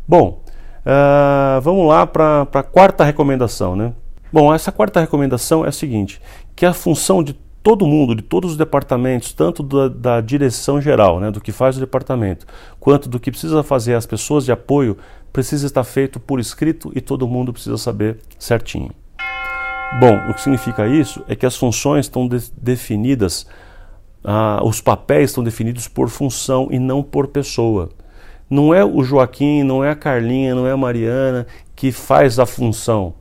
Bom, 0.08 0.41
Uh, 0.84 1.60
vamos 1.60 1.86
lá 1.86 2.06
para 2.06 2.42
a 2.52 2.62
quarta 2.62 3.04
recomendação. 3.04 3.76
Né? 3.76 3.92
Bom, 4.32 4.52
essa 4.52 4.72
quarta 4.72 5.00
recomendação 5.00 5.64
é 5.64 5.68
a 5.68 5.72
seguinte: 5.72 6.20
que 6.56 6.66
a 6.66 6.72
função 6.72 7.22
de 7.22 7.34
todo 7.62 7.86
mundo, 7.86 8.14
de 8.14 8.22
todos 8.22 8.52
os 8.52 8.56
departamentos, 8.56 9.32
tanto 9.32 9.62
da, 9.62 9.88
da, 9.88 10.20
direção 10.20 10.80
geral, 10.80 11.20
né, 11.20 11.30
do 11.30 11.40
que 11.40 11.52
faz 11.52 11.76
o 11.76 11.80
departamento, 11.80 12.44
quanto 12.80 13.08
do 13.08 13.20
que 13.20 13.30
precisa 13.30 13.62
fazer 13.62 13.94
as 13.94 14.04
pessoas 14.04 14.44
de 14.44 14.50
apoio, 14.50 14.98
precisa 15.32 15.66
estar 15.66 15.84
feito 15.84 16.18
por 16.18 16.40
escrito 16.40 16.90
e 16.94 17.00
todo 17.00 17.28
mundo 17.28 17.52
precisa 17.52 17.78
saber 17.78 18.18
certinho. 18.38 18.90
Bom, 20.00 20.30
o 20.30 20.34
que 20.34 20.40
significa 20.40 20.86
isso 20.88 21.22
é 21.28 21.36
que 21.36 21.46
as 21.46 21.56
funções 21.56 22.06
estão 22.06 22.26
de 22.26 22.38
definidas, 22.60 23.46
ah, 24.24 24.60
os 24.64 24.80
papéis 24.80 25.30
estão 25.30 25.44
definidos 25.44 25.86
por 25.86 26.08
função 26.08 26.68
e 26.70 26.78
não 26.78 27.02
por 27.02 27.28
pessoa. 27.28 27.90
Não 28.52 28.74
é 28.74 28.84
o 28.84 29.02
Joaquim, 29.02 29.62
não 29.62 29.82
é 29.82 29.88
a 29.88 29.96
Carlinha, 29.96 30.54
não 30.54 30.66
é 30.66 30.72
a 30.72 30.76
Mariana 30.76 31.46
que 31.74 31.90
faz 31.90 32.38
a 32.38 32.44
função. 32.44 33.14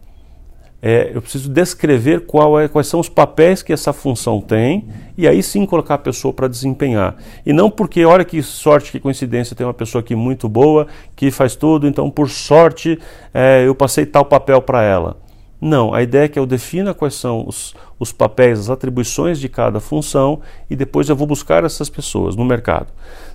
É, 0.81 1.11
eu 1.13 1.21
preciso 1.21 1.49
descrever 1.49 2.25
é, 2.61 2.67
quais 2.67 2.87
são 2.87 2.99
os 2.99 3.07
papéis 3.07 3.63
que 3.63 3.71
essa 3.71 3.93
função 3.93 4.41
tem 4.41 4.89
e 5.17 5.25
aí 5.25 5.41
sim 5.41 5.65
colocar 5.65 5.93
a 5.93 5.97
pessoa 5.97 6.33
para 6.33 6.49
desempenhar. 6.49 7.15
E 7.45 7.53
não 7.53 7.71
porque, 7.71 8.03
olha 8.03 8.25
que 8.25 8.43
sorte, 8.43 8.91
que 8.91 8.99
coincidência, 8.99 9.55
tem 9.55 9.65
uma 9.65 9.73
pessoa 9.73 10.01
aqui 10.01 10.15
muito 10.15 10.49
boa 10.49 10.85
que 11.15 11.31
faz 11.31 11.55
tudo, 11.55 11.87
então 11.87 12.11
por 12.11 12.29
sorte 12.29 12.99
é, 13.33 13.63
eu 13.65 13.73
passei 13.73 14.05
tal 14.05 14.25
papel 14.25 14.61
para 14.61 14.83
ela. 14.83 15.20
Não, 15.63 15.93
a 15.93 16.01
ideia 16.01 16.25
é 16.25 16.27
que 16.27 16.39
eu 16.39 16.47
defina 16.47 16.91
quais 16.91 17.13
são 17.13 17.47
os, 17.47 17.75
os 17.99 18.11
papéis, 18.11 18.59
as 18.61 18.69
atribuições 18.71 19.39
de 19.39 19.47
cada 19.47 19.79
função 19.79 20.41
e 20.67 20.75
depois 20.75 21.07
eu 21.07 21.15
vou 21.15 21.27
buscar 21.27 21.63
essas 21.63 21.87
pessoas 21.87 22.35
no 22.35 22.43
mercado. 22.43 22.87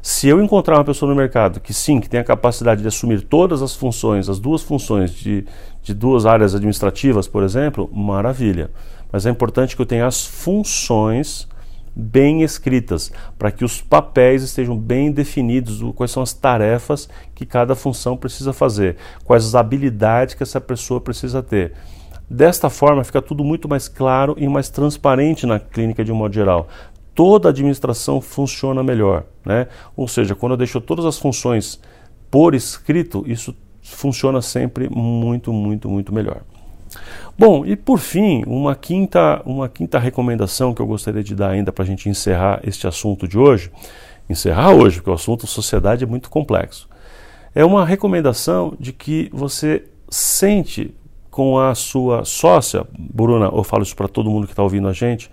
Se 0.02 0.26
eu 0.26 0.42
encontrar 0.42 0.76
uma 0.76 0.84
pessoa 0.84 1.08
no 1.08 1.16
mercado 1.16 1.60
que 1.60 1.72
sim, 1.72 2.00
que 2.00 2.08
tem 2.08 2.18
a 2.18 2.24
capacidade 2.24 2.82
de 2.82 2.88
assumir 2.88 3.22
todas 3.22 3.62
as 3.62 3.76
funções, 3.76 4.28
as 4.28 4.40
duas 4.40 4.60
funções 4.60 5.12
de, 5.12 5.46
de 5.84 5.94
duas 5.94 6.26
áreas 6.26 6.52
administrativas, 6.52 7.28
por 7.28 7.44
exemplo, 7.44 7.88
maravilha. 7.94 8.72
Mas 9.12 9.24
é 9.24 9.30
importante 9.30 9.76
que 9.76 9.82
eu 9.82 9.86
tenha 9.86 10.04
as 10.04 10.26
funções 10.26 11.46
bem 11.94 12.42
escritas, 12.42 13.12
para 13.38 13.52
que 13.52 13.64
os 13.64 13.80
papéis 13.80 14.42
estejam 14.42 14.76
bem 14.76 15.12
definidos, 15.12 15.80
quais 15.94 16.10
são 16.10 16.22
as 16.22 16.32
tarefas 16.32 17.08
que 17.34 17.46
cada 17.46 17.74
função 17.74 18.16
precisa 18.16 18.52
fazer, 18.52 18.96
quais 19.24 19.46
as 19.46 19.54
habilidades 19.54 20.34
que 20.34 20.42
essa 20.42 20.60
pessoa 20.60 21.00
precisa 21.00 21.40
ter. 21.42 21.72
Desta 22.28 22.68
forma, 22.68 23.04
fica 23.04 23.22
tudo 23.22 23.44
muito 23.44 23.68
mais 23.68 23.88
claro 23.88 24.34
e 24.38 24.48
mais 24.48 24.68
transparente 24.68 25.46
na 25.46 25.60
clínica 25.60 26.04
de 26.04 26.10
um 26.10 26.16
modo 26.16 26.34
geral. 26.34 26.68
Toda 27.14 27.48
a 27.48 27.50
administração 27.50 28.20
funciona 28.20 28.82
melhor. 28.82 29.24
Né? 29.44 29.68
Ou 29.96 30.08
seja, 30.08 30.34
quando 30.34 30.52
eu 30.52 30.56
deixo 30.56 30.80
todas 30.80 31.04
as 31.04 31.18
funções 31.18 31.80
por 32.30 32.54
escrito, 32.54 33.24
isso 33.26 33.54
funciona 33.80 34.42
sempre 34.42 34.88
muito, 34.90 35.52
muito, 35.52 35.88
muito 35.88 36.12
melhor. 36.12 36.42
Bom, 37.38 37.64
e 37.64 37.76
por 37.76 37.98
fim, 37.98 38.42
uma 38.46 38.74
quinta, 38.74 39.42
uma 39.44 39.68
quinta 39.68 39.98
recomendação 39.98 40.74
que 40.74 40.80
eu 40.80 40.86
gostaria 40.86 41.22
de 41.22 41.34
dar 41.34 41.50
ainda 41.50 41.70
para 41.70 41.84
a 41.84 41.86
gente 41.86 42.08
encerrar 42.08 42.60
este 42.64 42.86
assunto 42.86 43.28
de 43.28 43.38
hoje, 43.38 43.70
encerrar 44.28 44.72
hoje, 44.72 44.96
porque 44.96 45.10
o 45.10 45.14
assunto 45.14 45.46
sociedade 45.46 46.04
é 46.04 46.06
muito 46.06 46.30
complexo, 46.30 46.88
é 47.54 47.64
uma 47.64 47.84
recomendação 47.84 48.74
de 48.80 48.92
que 48.92 49.30
você 49.32 49.84
sente 50.08 50.94
com 51.36 51.58
a 51.58 51.74
sua 51.74 52.24
sócia, 52.24 52.86
Bruna, 52.98 53.50
eu 53.54 53.62
falo 53.62 53.82
isso 53.82 53.94
para 53.94 54.08
todo 54.08 54.30
mundo 54.30 54.46
que 54.46 54.54
está 54.54 54.62
ouvindo 54.62 54.88
a 54.88 54.92
gente, 54.94 55.30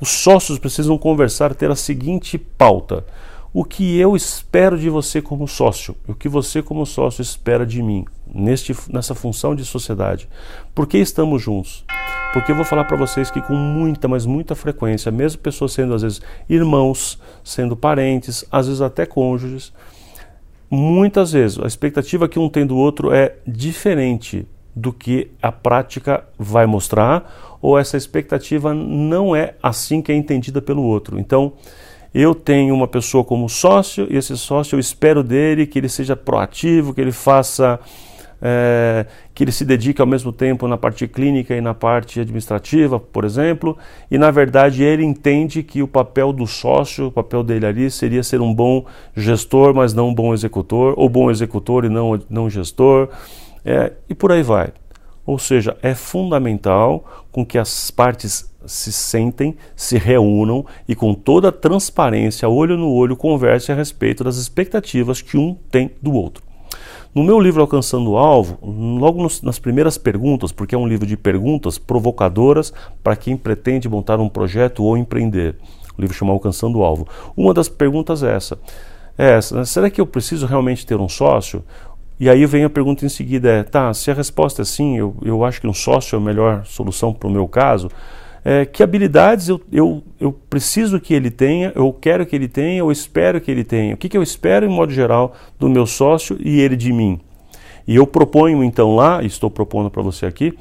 os 0.00 0.08
sócios 0.08 0.58
precisam 0.58 0.98
conversar, 0.98 1.54
ter 1.54 1.70
a 1.70 1.76
seguinte 1.76 2.36
pauta: 2.36 3.06
o 3.52 3.64
que 3.64 3.96
eu 4.00 4.16
espero 4.16 4.76
de 4.76 4.90
você 4.90 5.22
como 5.22 5.46
sócio, 5.46 5.94
o 6.08 6.12
que 6.14 6.28
você 6.28 6.60
como 6.60 6.84
sócio 6.84 7.22
espera 7.22 7.64
de 7.64 7.80
mim 7.80 8.04
neste, 8.26 8.74
nessa 8.92 9.14
função 9.14 9.54
de 9.54 9.64
sociedade. 9.64 10.28
Por 10.74 10.88
que 10.88 10.98
estamos 10.98 11.40
juntos? 11.40 11.84
Porque 12.32 12.50
eu 12.50 12.56
vou 12.56 12.64
falar 12.64 12.82
para 12.82 12.96
vocês 12.96 13.30
que 13.30 13.40
com 13.40 13.54
muita, 13.54 14.08
mas 14.08 14.26
muita 14.26 14.56
frequência, 14.56 15.12
mesmo 15.12 15.40
pessoas 15.40 15.70
sendo 15.70 15.94
às 15.94 16.02
vezes 16.02 16.20
irmãos, 16.48 17.16
sendo 17.44 17.76
parentes, 17.76 18.44
às 18.50 18.66
vezes 18.66 18.80
até 18.80 19.06
cônjuges, 19.06 19.72
muitas 20.68 21.30
vezes 21.30 21.60
a 21.60 21.66
expectativa 21.68 22.28
que 22.28 22.40
um 22.40 22.48
tem 22.48 22.66
do 22.66 22.76
outro 22.76 23.12
é 23.12 23.36
diferente 23.46 24.44
do 24.78 24.92
que 24.92 25.30
a 25.42 25.50
prática 25.50 26.24
vai 26.38 26.66
mostrar, 26.66 27.58
ou 27.60 27.76
essa 27.76 27.96
expectativa 27.96 28.72
não 28.72 29.34
é 29.34 29.54
assim 29.62 30.00
que 30.00 30.12
é 30.12 30.14
entendida 30.14 30.62
pelo 30.62 30.82
outro. 30.82 31.18
Então, 31.18 31.52
eu 32.14 32.34
tenho 32.34 32.74
uma 32.74 32.86
pessoa 32.86 33.24
como 33.24 33.48
sócio 33.48 34.06
e 34.08 34.16
esse 34.16 34.36
sócio 34.36 34.76
eu 34.76 34.80
espero 34.80 35.22
dele 35.22 35.66
que 35.66 35.78
ele 35.78 35.88
seja 35.88 36.16
proativo, 36.16 36.94
que 36.94 37.00
ele 37.00 37.12
faça 37.12 37.78
é, 38.40 39.04
que 39.34 39.44
ele 39.44 39.52
se 39.52 39.64
dedique 39.64 40.00
ao 40.00 40.06
mesmo 40.06 40.32
tempo 40.32 40.68
na 40.68 40.76
parte 40.76 41.06
clínica 41.08 41.56
e 41.56 41.60
na 41.60 41.74
parte 41.74 42.20
administrativa, 42.20 42.98
por 42.98 43.24
exemplo, 43.24 43.76
e 44.10 44.16
na 44.16 44.30
verdade 44.30 44.82
ele 44.82 45.04
entende 45.04 45.62
que 45.62 45.82
o 45.82 45.88
papel 45.88 46.32
do 46.32 46.46
sócio, 46.46 47.08
o 47.08 47.12
papel 47.12 47.42
dele 47.42 47.66
ali 47.66 47.90
seria 47.90 48.22
ser 48.22 48.40
um 48.40 48.54
bom 48.54 48.84
gestor, 49.16 49.74
mas 49.74 49.92
não 49.92 50.08
um 50.08 50.14
bom 50.14 50.32
executor, 50.32 50.94
ou 50.96 51.08
bom 51.08 51.30
executor 51.30 51.84
e 51.84 51.88
não, 51.88 52.20
não 52.30 52.48
gestor, 52.48 53.08
é, 53.64 53.92
e 54.08 54.14
por 54.14 54.32
aí 54.32 54.42
vai. 54.42 54.72
Ou 55.26 55.38
seja, 55.38 55.76
é 55.82 55.94
fundamental 55.94 57.04
com 57.30 57.44
que 57.44 57.58
as 57.58 57.90
partes 57.90 58.50
se 58.66 58.92
sentem, 58.92 59.56
se 59.76 59.98
reúnam 59.98 60.64
e 60.88 60.94
com 60.94 61.14
toda 61.14 61.52
transparência, 61.52 62.48
olho 62.48 62.76
no 62.76 62.90
olho, 62.90 63.16
conversem 63.16 63.74
a 63.74 63.78
respeito 63.78 64.24
das 64.24 64.36
expectativas 64.36 65.20
que 65.20 65.36
um 65.36 65.54
tem 65.70 65.90
do 66.00 66.12
outro. 66.12 66.42
No 67.14 67.24
meu 67.24 67.40
livro 67.40 67.60
Alcançando 67.60 68.10
o 68.10 68.16
Alvo, 68.16 68.58
logo 68.62 69.22
nos, 69.22 69.42
nas 69.42 69.58
primeiras 69.58 69.96
perguntas, 69.98 70.52
porque 70.52 70.74
é 70.74 70.78
um 70.78 70.86
livro 70.86 71.06
de 71.06 71.16
perguntas 71.16 71.78
provocadoras 71.78 72.72
para 73.02 73.16
quem 73.16 73.36
pretende 73.36 73.88
montar 73.88 74.20
um 74.20 74.28
projeto 74.28 74.84
ou 74.84 74.96
empreender. 74.96 75.56
O 75.96 76.00
livro 76.00 76.16
chama 76.16 76.32
Alcançando 76.32 76.78
o 76.78 76.84
Alvo. 76.84 77.08
Uma 77.36 77.52
das 77.52 77.68
perguntas 77.68 78.22
é 78.22 78.34
essa. 78.34 78.58
É 79.16 79.30
essa 79.32 79.64
será 79.64 79.90
que 79.90 80.00
eu 80.00 80.06
preciso 80.06 80.46
realmente 80.46 80.86
ter 80.86 81.00
um 81.00 81.08
sócio? 81.08 81.64
E 82.20 82.28
aí 82.28 82.44
vem 82.46 82.64
a 82.64 82.70
pergunta 82.70 83.04
em 83.04 83.08
seguida: 83.08 83.48
é, 83.48 83.62
tá, 83.62 83.92
se 83.94 84.10
a 84.10 84.14
resposta 84.14 84.62
é 84.62 84.64
sim, 84.64 84.96
eu, 84.96 85.16
eu 85.22 85.44
acho 85.44 85.60
que 85.60 85.66
um 85.66 85.74
sócio 85.74 86.16
é 86.16 86.18
a 86.18 86.22
melhor 86.22 86.64
solução 86.64 87.12
para 87.12 87.28
o 87.28 87.30
meu 87.30 87.46
caso, 87.46 87.88
é, 88.44 88.64
que 88.64 88.82
habilidades 88.82 89.48
eu, 89.48 89.60
eu, 89.70 90.02
eu 90.20 90.32
preciso 90.32 91.00
que 91.00 91.14
ele 91.14 91.30
tenha, 91.30 91.72
eu 91.74 91.92
quero 91.92 92.24
que 92.26 92.34
ele 92.34 92.48
tenha, 92.48 92.78
eu 92.78 92.90
espero 92.90 93.40
que 93.40 93.50
ele 93.50 93.64
tenha. 93.64 93.94
O 93.94 93.96
que, 93.96 94.08
que 94.08 94.16
eu 94.16 94.22
espero, 94.22 94.66
em 94.66 94.68
modo 94.68 94.92
geral, 94.92 95.34
do 95.58 95.68
meu 95.68 95.86
sócio 95.86 96.36
e 96.40 96.60
ele 96.60 96.76
de 96.76 96.92
mim? 96.92 97.20
E 97.86 97.96
eu 97.96 98.06
proponho 98.06 98.62
então 98.62 98.94
lá, 98.94 99.22
e 99.22 99.26
estou 99.26 99.50
propondo 99.50 99.90
para 99.90 100.02
você 100.02 100.26
aqui, 100.26 100.54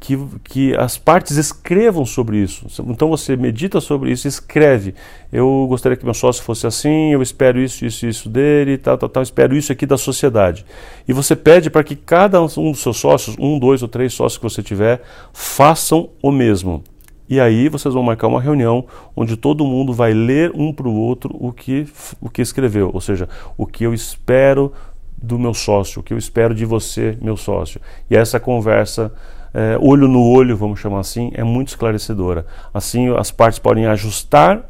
que, 0.00 0.16
que 0.44 0.76
as 0.76 0.96
partes 0.96 1.36
escrevam 1.36 2.06
sobre 2.06 2.38
isso. 2.38 2.66
Então 2.88 3.08
você 3.08 3.36
medita 3.36 3.80
sobre 3.80 4.12
isso, 4.12 4.28
escreve. 4.28 4.94
Eu 5.32 5.66
gostaria 5.68 5.96
que 5.96 6.04
meu 6.04 6.14
sócio 6.14 6.42
fosse 6.42 6.66
assim, 6.66 7.12
eu 7.12 7.20
espero 7.20 7.60
isso, 7.60 7.84
isso, 7.84 8.06
isso 8.06 8.28
dele, 8.28 8.78
tal, 8.78 8.96
tal, 8.96 9.08
tal, 9.08 9.22
espero 9.22 9.56
isso 9.56 9.72
aqui 9.72 9.86
da 9.86 9.98
sociedade. 9.98 10.64
E 11.06 11.12
você 11.12 11.34
pede 11.34 11.68
para 11.68 11.82
que 11.82 11.96
cada 11.96 12.40
um 12.40 12.70
dos 12.70 12.80
seus 12.80 12.96
sócios, 12.96 13.36
um, 13.38 13.58
dois 13.58 13.82
ou 13.82 13.88
três 13.88 14.14
sócios 14.14 14.38
que 14.38 14.44
você 14.44 14.62
tiver, 14.62 15.02
façam 15.32 16.10
o 16.22 16.30
mesmo. 16.30 16.82
E 17.28 17.38
aí 17.38 17.68
vocês 17.68 17.92
vão 17.92 18.02
marcar 18.02 18.26
uma 18.26 18.40
reunião 18.40 18.86
onde 19.14 19.36
todo 19.36 19.66
mundo 19.66 19.92
vai 19.92 20.14
ler 20.14 20.50
um 20.54 20.72
para 20.72 20.88
o 20.88 20.94
outro 20.94 21.36
o 21.38 21.52
que, 21.52 21.86
o 22.20 22.30
que 22.30 22.40
escreveu, 22.40 22.90
ou 22.94 23.00
seja, 23.02 23.28
o 23.56 23.66
que 23.66 23.84
eu 23.84 23.92
espero 23.92 24.72
do 25.20 25.38
meu 25.38 25.52
sócio, 25.52 26.00
o 26.00 26.02
que 26.02 26.14
eu 26.14 26.18
espero 26.18 26.54
de 26.54 26.64
você, 26.64 27.18
meu 27.20 27.36
sócio. 27.36 27.80
E 28.08 28.16
essa 28.16 28.40
conversa, 28.40 29.12
é, 29.52 29.78
olho 29.80 30.06
no 30.08 30.22
olho, 30.22 30.56
vamos 30.56 30.80
chamar 30.80 31.00
assim, 31.00 31.30
é 31.34 31.42
muito 31.42 31.68
esclarecedora. 31.68 32.46
Assim, 32.72 33.14
as 33.16 33.30
partes 33.30 33.58
podem 33.58 33.86
ajustar 33.86 34.64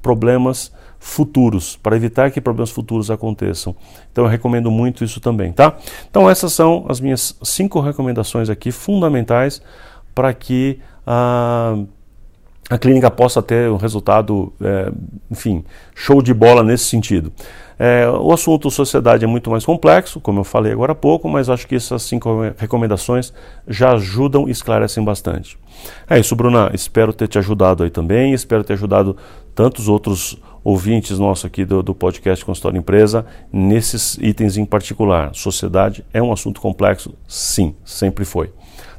problemas 0.00 0.72
futuros, 0.98 1.76
para 1.76 1.96
evitar 1.96 2.30
que 2.30 2.40
problemas 2.40 2.70
futuros 2.70 3.10
aconteçam. 3.10 3.76
Então 4.10 4.24
eu 4.24 4.30
recomendo 4.30 4.70
muito 4.70 5.04
isso 5.04 5.20
também, 5.20 5.52
tá? 5.52 5.76
Então 6.10 6.30
essas 6.30 6.52
são 6.54 6.86
as 6.88 6.98
minhas 6.98 7.38
cinco 7.42 7.78
recomendações 7.80 8.48
aqui 8.48 8.72
fundamentais 8.72 9.60
para 10.14 10.32
que 10.32 10.80
a, 11.06 11.76
a 12.70 12.78
clínica 12.78 13.10
possa 13.10 13.42
ter 13.42 13.70
um 13.70 13.76
resultado, 13.76 14.52
é, 14.60 14.90
enfim, 15.30 15.64
show 15.94 16.22
de 16.22 16.32
bola 16.32 16.62
nesse 16.62 16.84
sentido. 16.84 17.32
É, 17.78 18.08
o 18.08 18.32
assunto 18.32 18.70
sociedade 18.70 19.24
é 19.24 19.26
muito 19.26 19.50
mais 19.50 19.64
complexo, 19.64 20.20
como 20.20 20.40
eu 20.40 20.44
falei 20.44 20.72
agora 20.72 20.92
há 20.92 20.94
pouco, 20.94 21.28
mas 21.28 21.50
acho 21.50 21.66
que 21.66 21.74
essas 21.74 22.02
cinco 22.02 22.40
recomendações 22.56 23.32
já 23.66 23.92
ajudam 23.92 24.48
e 24.48 24.52
esclarecem 24.52 25.04
bastante. 25.04 25.58
É 26.08 26.18
isso, 26.18 26.36
Bruna. 26.36 26.70
Espero 26.72 27.12
ter 27.12 27.28
te 27.28 27.38
ajudado 27.38 27.82
aí 27.82 27.90
também. 27.90 28.32
Espero 28.32 28.62
ter 28.62 28.74
ajudado 28.74 29.16
tantos 29.54 29.88
outros 29.88 30.38
ouvintes 30.62 31.18
nossos 31.18 31.44
aqui 31.44 31.64
do, 31.64 31.82
do 31.82 31.94
podcast 31.94 32.44
Consultório 32.44 32.78
Empresa 32.78 33.26
nesses 33.52 34.16
itens 34.20 34.56
em 34.56 34.64
particular. 34.64 35.34
Sociedade 35.34 36.04
é 36.12 36.22
um 36.22 36.32
assunto 36.32 36.60
complexo? 36.60 37.14
Sim, 37.28 37.74
sempre 37.84 38.24
foi. 38.24 38.50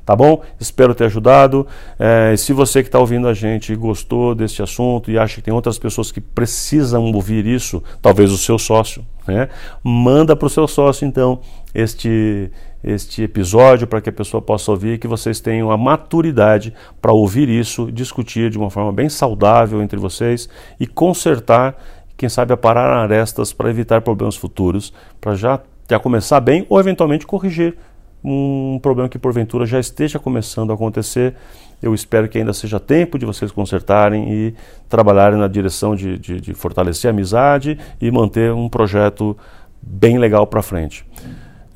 Tá 0.06 0.16
bom? 0.16 0.44
Espero 0.60 0.94
ter 0.94 1.06
ajudado. 1.06 1.66
É, 1.98 2.36
se 2.38 2.54
você 2.54 2.84
que 2.84 2.90
está 2.90 3.00
ouvindo 3.00 3.28
a 3.28 3.34
gente 3.34 3.76
gostou 3.76 4.36
desse 4.36 4.62
assunto 4.62 5.10
e 5.10 5.18
acha 5.18 5.36
que 5.36 5.42
tem 5.42 5.54
outras 5.54 5.80
pessoas 5.80 6.12
que 6.12 6.22
precisam 6.22 7.12
ouvir 7.12 7.48
isso, 7.48 7.82
talvez 8.02 8.32
o 8.32 8.38
seu 8.38 8.60
sócio, 8.60 9.04
né? 9.28 9.50
Manda 9.84 10.36
para 10.36 10.46
o 10.46 10.50
seu 10.50 10.68
sócio 10.68 11.08
então 11.08 11.40
este 11.74 12.52
este 12.88 13.24
episódio 13.24 13.88
para 13.88 14.00
que 14.00 14.10
a 14.10 14.14
pessoa 14.14 14.40
possa 14.40 14.70
ouvir, 14.70 15.00
que 15.00 15.08
vocês 15.08 15.40
tenham 15.40 15.72
a 15.72 15.78
maturidade 15.78 16.72
para 17.02 17.12
ouvir 17.12 17.50
isso, 17.50 17.92
discutir 17.92 18.52
de 18.52 18.60
uma 18.60 18.70
forma 18.70 18.94
bem 18.94 19.10
saudável 19.10 19.82
entre 19.82 20.00
vocês 20.00 20.48
e 20.80 20.86
consertar, 20.86 21.76
quem 22.16 22.30
sabe 22.30 22.54
aparar 22.54 22.96
arestas 23.04 23.52
para 23.52 23.72
evitar 23.72 24.02
problemas 24.02 24.36
futuros, 24.36 24.94
para 25.20 25.34
já, 25.34 25.60
já 25.90 25.98
começar 25.98 26.40
bem 26.40 26.64
ou 26.70 26.80
eventualmente 26.80 27.26
corrigir 27.26 27.76
um 28.26 28.80
problema 28.82 29.08
que 29.08 29.20
porventura 29.20 29.68
já 29.68 29.80
esteja 29.80 30.18
começando 30.18 30.72
a 30.72 30.74
acontecer. 30.74 31.36
Eu 31.82 31.94
espero 31.94 32.28
que 32.28 32.40
ainda 32.40 32.54
seja 32.54 32.80
tempo 32.80 33.20
de 33.20 33.26
vocês 33.26 33.52
consertarem 33.52 34.34
e 34.34 34.56
trabalharem 34.90 35.38
na 35.38 35.48
direção 35.48 35.96
de, 35.96 36.18
de, 36.18 36.42
de 36.42 36.54
fortalecer 36.56 37.10
a 37.10 37.14
amizade 37.14 37.78
e 38.02 38.10
manter 38.10 38.52
um 38.52 38.68
projeto 38.68 39.38
bem 39.80 40.18
legal 40.18 40.48
para 40.48 40.64
frente. 40.64 41.06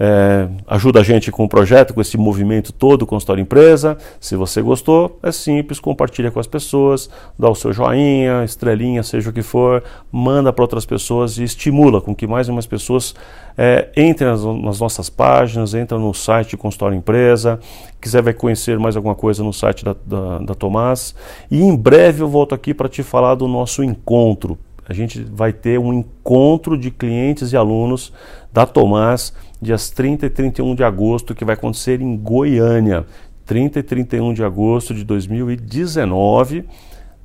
É, 0.02 0.48
ajuda 0.66 1.02
a 1.02 1.04
gente 1.04 1.30
com 1.30 1.44
o 1.44 1.50
projeto, 1.50 1.94
com 1.94 2.00
esse 2.00 2.18
movimento 2.18 2.72
todo, 2.72 3.06
Consultório 3.06 3.42
Empresa. 3.42 3.98
Se 4.18 4.36
você 4.38 4.62
gostou, 4.62 5.20
é 5.22 5.30
simples, 5.30 5.78
compartilha 5.78 6.32
com 6.32 6.40
as 6.40 6.48
pessoas, 6.48 7.10
dá 7.38 7.50
o 7.50 7.56
seu 7.56 7.74
joinha, 7.74 8.46
estrelinha, 8.46 9.04
seja 9.04 9.30
o 9.30 9.34
que 9.34 9.42
for, 9.42 9.84
manda 10.10 10.54
para 10.54 10.64
outras 10.64 10.86
pessoas 10.86 11.38
e 11.38 11.44
estimula 11.44 12.00
com 12.00 12.16
que 12.16 12.26
mais 12.26 12.48
e 12.48 12.52
mais 12.52 12.66
pessoas 12.66 13.14
é, 13.58 13.90
entrem 13.98 14.30
nas, 14.30 14.42
nas, 14.42 14.80
nossas 14.80 15.10
páginas, 15.10 15.74
entrem 15.74 16.00
no 16.00 16.14
site 16.14 16.56
Consultório 16.56 16.96
Empresa. 16.96 17.60
Quiser 18.00 18.22
vai 18.22 18.34
conhecer 18.34 18.80
mais 18.80 18.96
alguma 18.96 19.16
coisa 19.16 19.44
no 19.44 19.52
site 19.52 19.84
da, 19.84 19.94
da, 20.06 20.38
da 20.38 20.56
Tomás. 20.56 21.14
E 21.52 21.62
em 21.62 21.76
breve 21.76 22.24
eu 22.24 22.30
volto 22.30 22.56
aqui 22.56 22.74
para 22.74 22.88
te 22.88 23.04
falar 23.04 23.36
do 23.36 23.50
nosso 23.50 23.84
encontro. 23.84 24.58
A 24.90 24.94
gente 24.94 25.22
vai 25.22 25.54
ter 25.54 25.80
um 25.80 25.94
encontro 25.94 26.76
de 26.76 26.90
clientes 26.90 27.54
e 27.54 27.56
alunos 27.56 28.12
da 28.52 28.66
Tomás 28.66 29.32
dias 29.62 29.92
30 29.92 30.26
e 30.26 30.30
31 30.30 30.74
de 30.74 30.84
agosto, 30.84 31.36
que 31.36 31.46
vai 31.46 31.54
acontecer 31.54 32.02
em 32.02 32.18
Goiânia. 32.18 33.06
30 33.46 33.80
e 33.80 33.84
31 33.84 34.34
de 34.34 34.44
agosto 34.44 34.94
de 34.94 35.04
2019. 35.04 36.66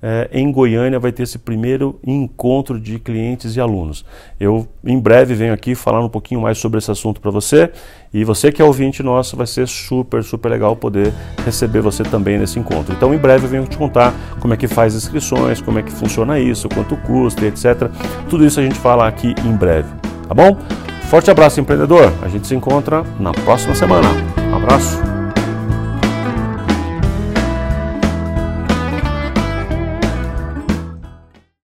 É, 0.07 0.29
em 0.33 0.53
Goiânia 0.53 0.99
vai 0.99 1.11
ter 1.11 1.23
esse 1.23 1.39
primeiro 1.39 1.99
encontro 2.07 2.79
de 2.79 2.99
clientes 2.99 3.57
e 3.57 3.61
alunos. 3.61 4.05
Eu 4.39 4.69
em 4.85 5.01
breve 5.01 5.33
venho 5.33 5.55
aqui 5.55 5.75
falar 5.75 6.05
um 6.05 6.11
pouquinho 6.11 6.43
mais 6.43 6.59
sobre 6.59 6.77
esse 6.77 6.91
assunto 6.91 7.23
para 7.23 7.31
você 7.31 7.71
e 8.13 8.23
você 8.23 8.53
que 8.53 8.61
é 8.61 8.65
ouvinte 8.67 9.03
nosso 9.03 9.35
vai 9.35 9.47
ser 9.47 9.67
super, 9.67 10.23
super 10.23 10.51
legal 10.51 10.77
poder 10.77 11.11
receber 11.43 11.81
você 11.81 12.03
também 12.03 12.37
nesse 12.37 12.59
encontro. 12.59 12.95
Então 12.95 13.15
em 13.15 13.19
breve 13.19 13.47
eu 13.47 13.49
venho 13.49 13.65
te 13.65 13.79
contar 13.79 14.13
como 14.41 14.53
é 14.53 14.59
que 14.59 14.69
faz 14.69 14.95
inscrições, 14.95 15.63
como 15.63 15.79
é 15.79 15.83
que 15.83 15.91
funciona 15.91 16.39
isso, 16.39 16.69
quanto 16.69 16.99
custa, 16.99 17.47
etc. 17.47 17.91
Tudo 18.29 18.45
isso 18.45 18.61
a 18.61 18.63
gente 18.63 18.79
fala 18.79 19.09
aqui 19.09 19.35
em 19.43 19.57
breve, 19.57 19.89
tá 20.29 20.35
bom? 20.35 20.59
Forte 21.09 21.31
abraço, 21.31 21.61
empreendedor. 21.61 22.13
A 22.21 22.29
gente 22.29 22.47
se 22.47 22.55
encontra 22.55 23.03
na 23.19 23.33
próxima 23.33 23.75
semana. 23.75 24.09
Um 24.53 24.57
abraço. 24.57 25.14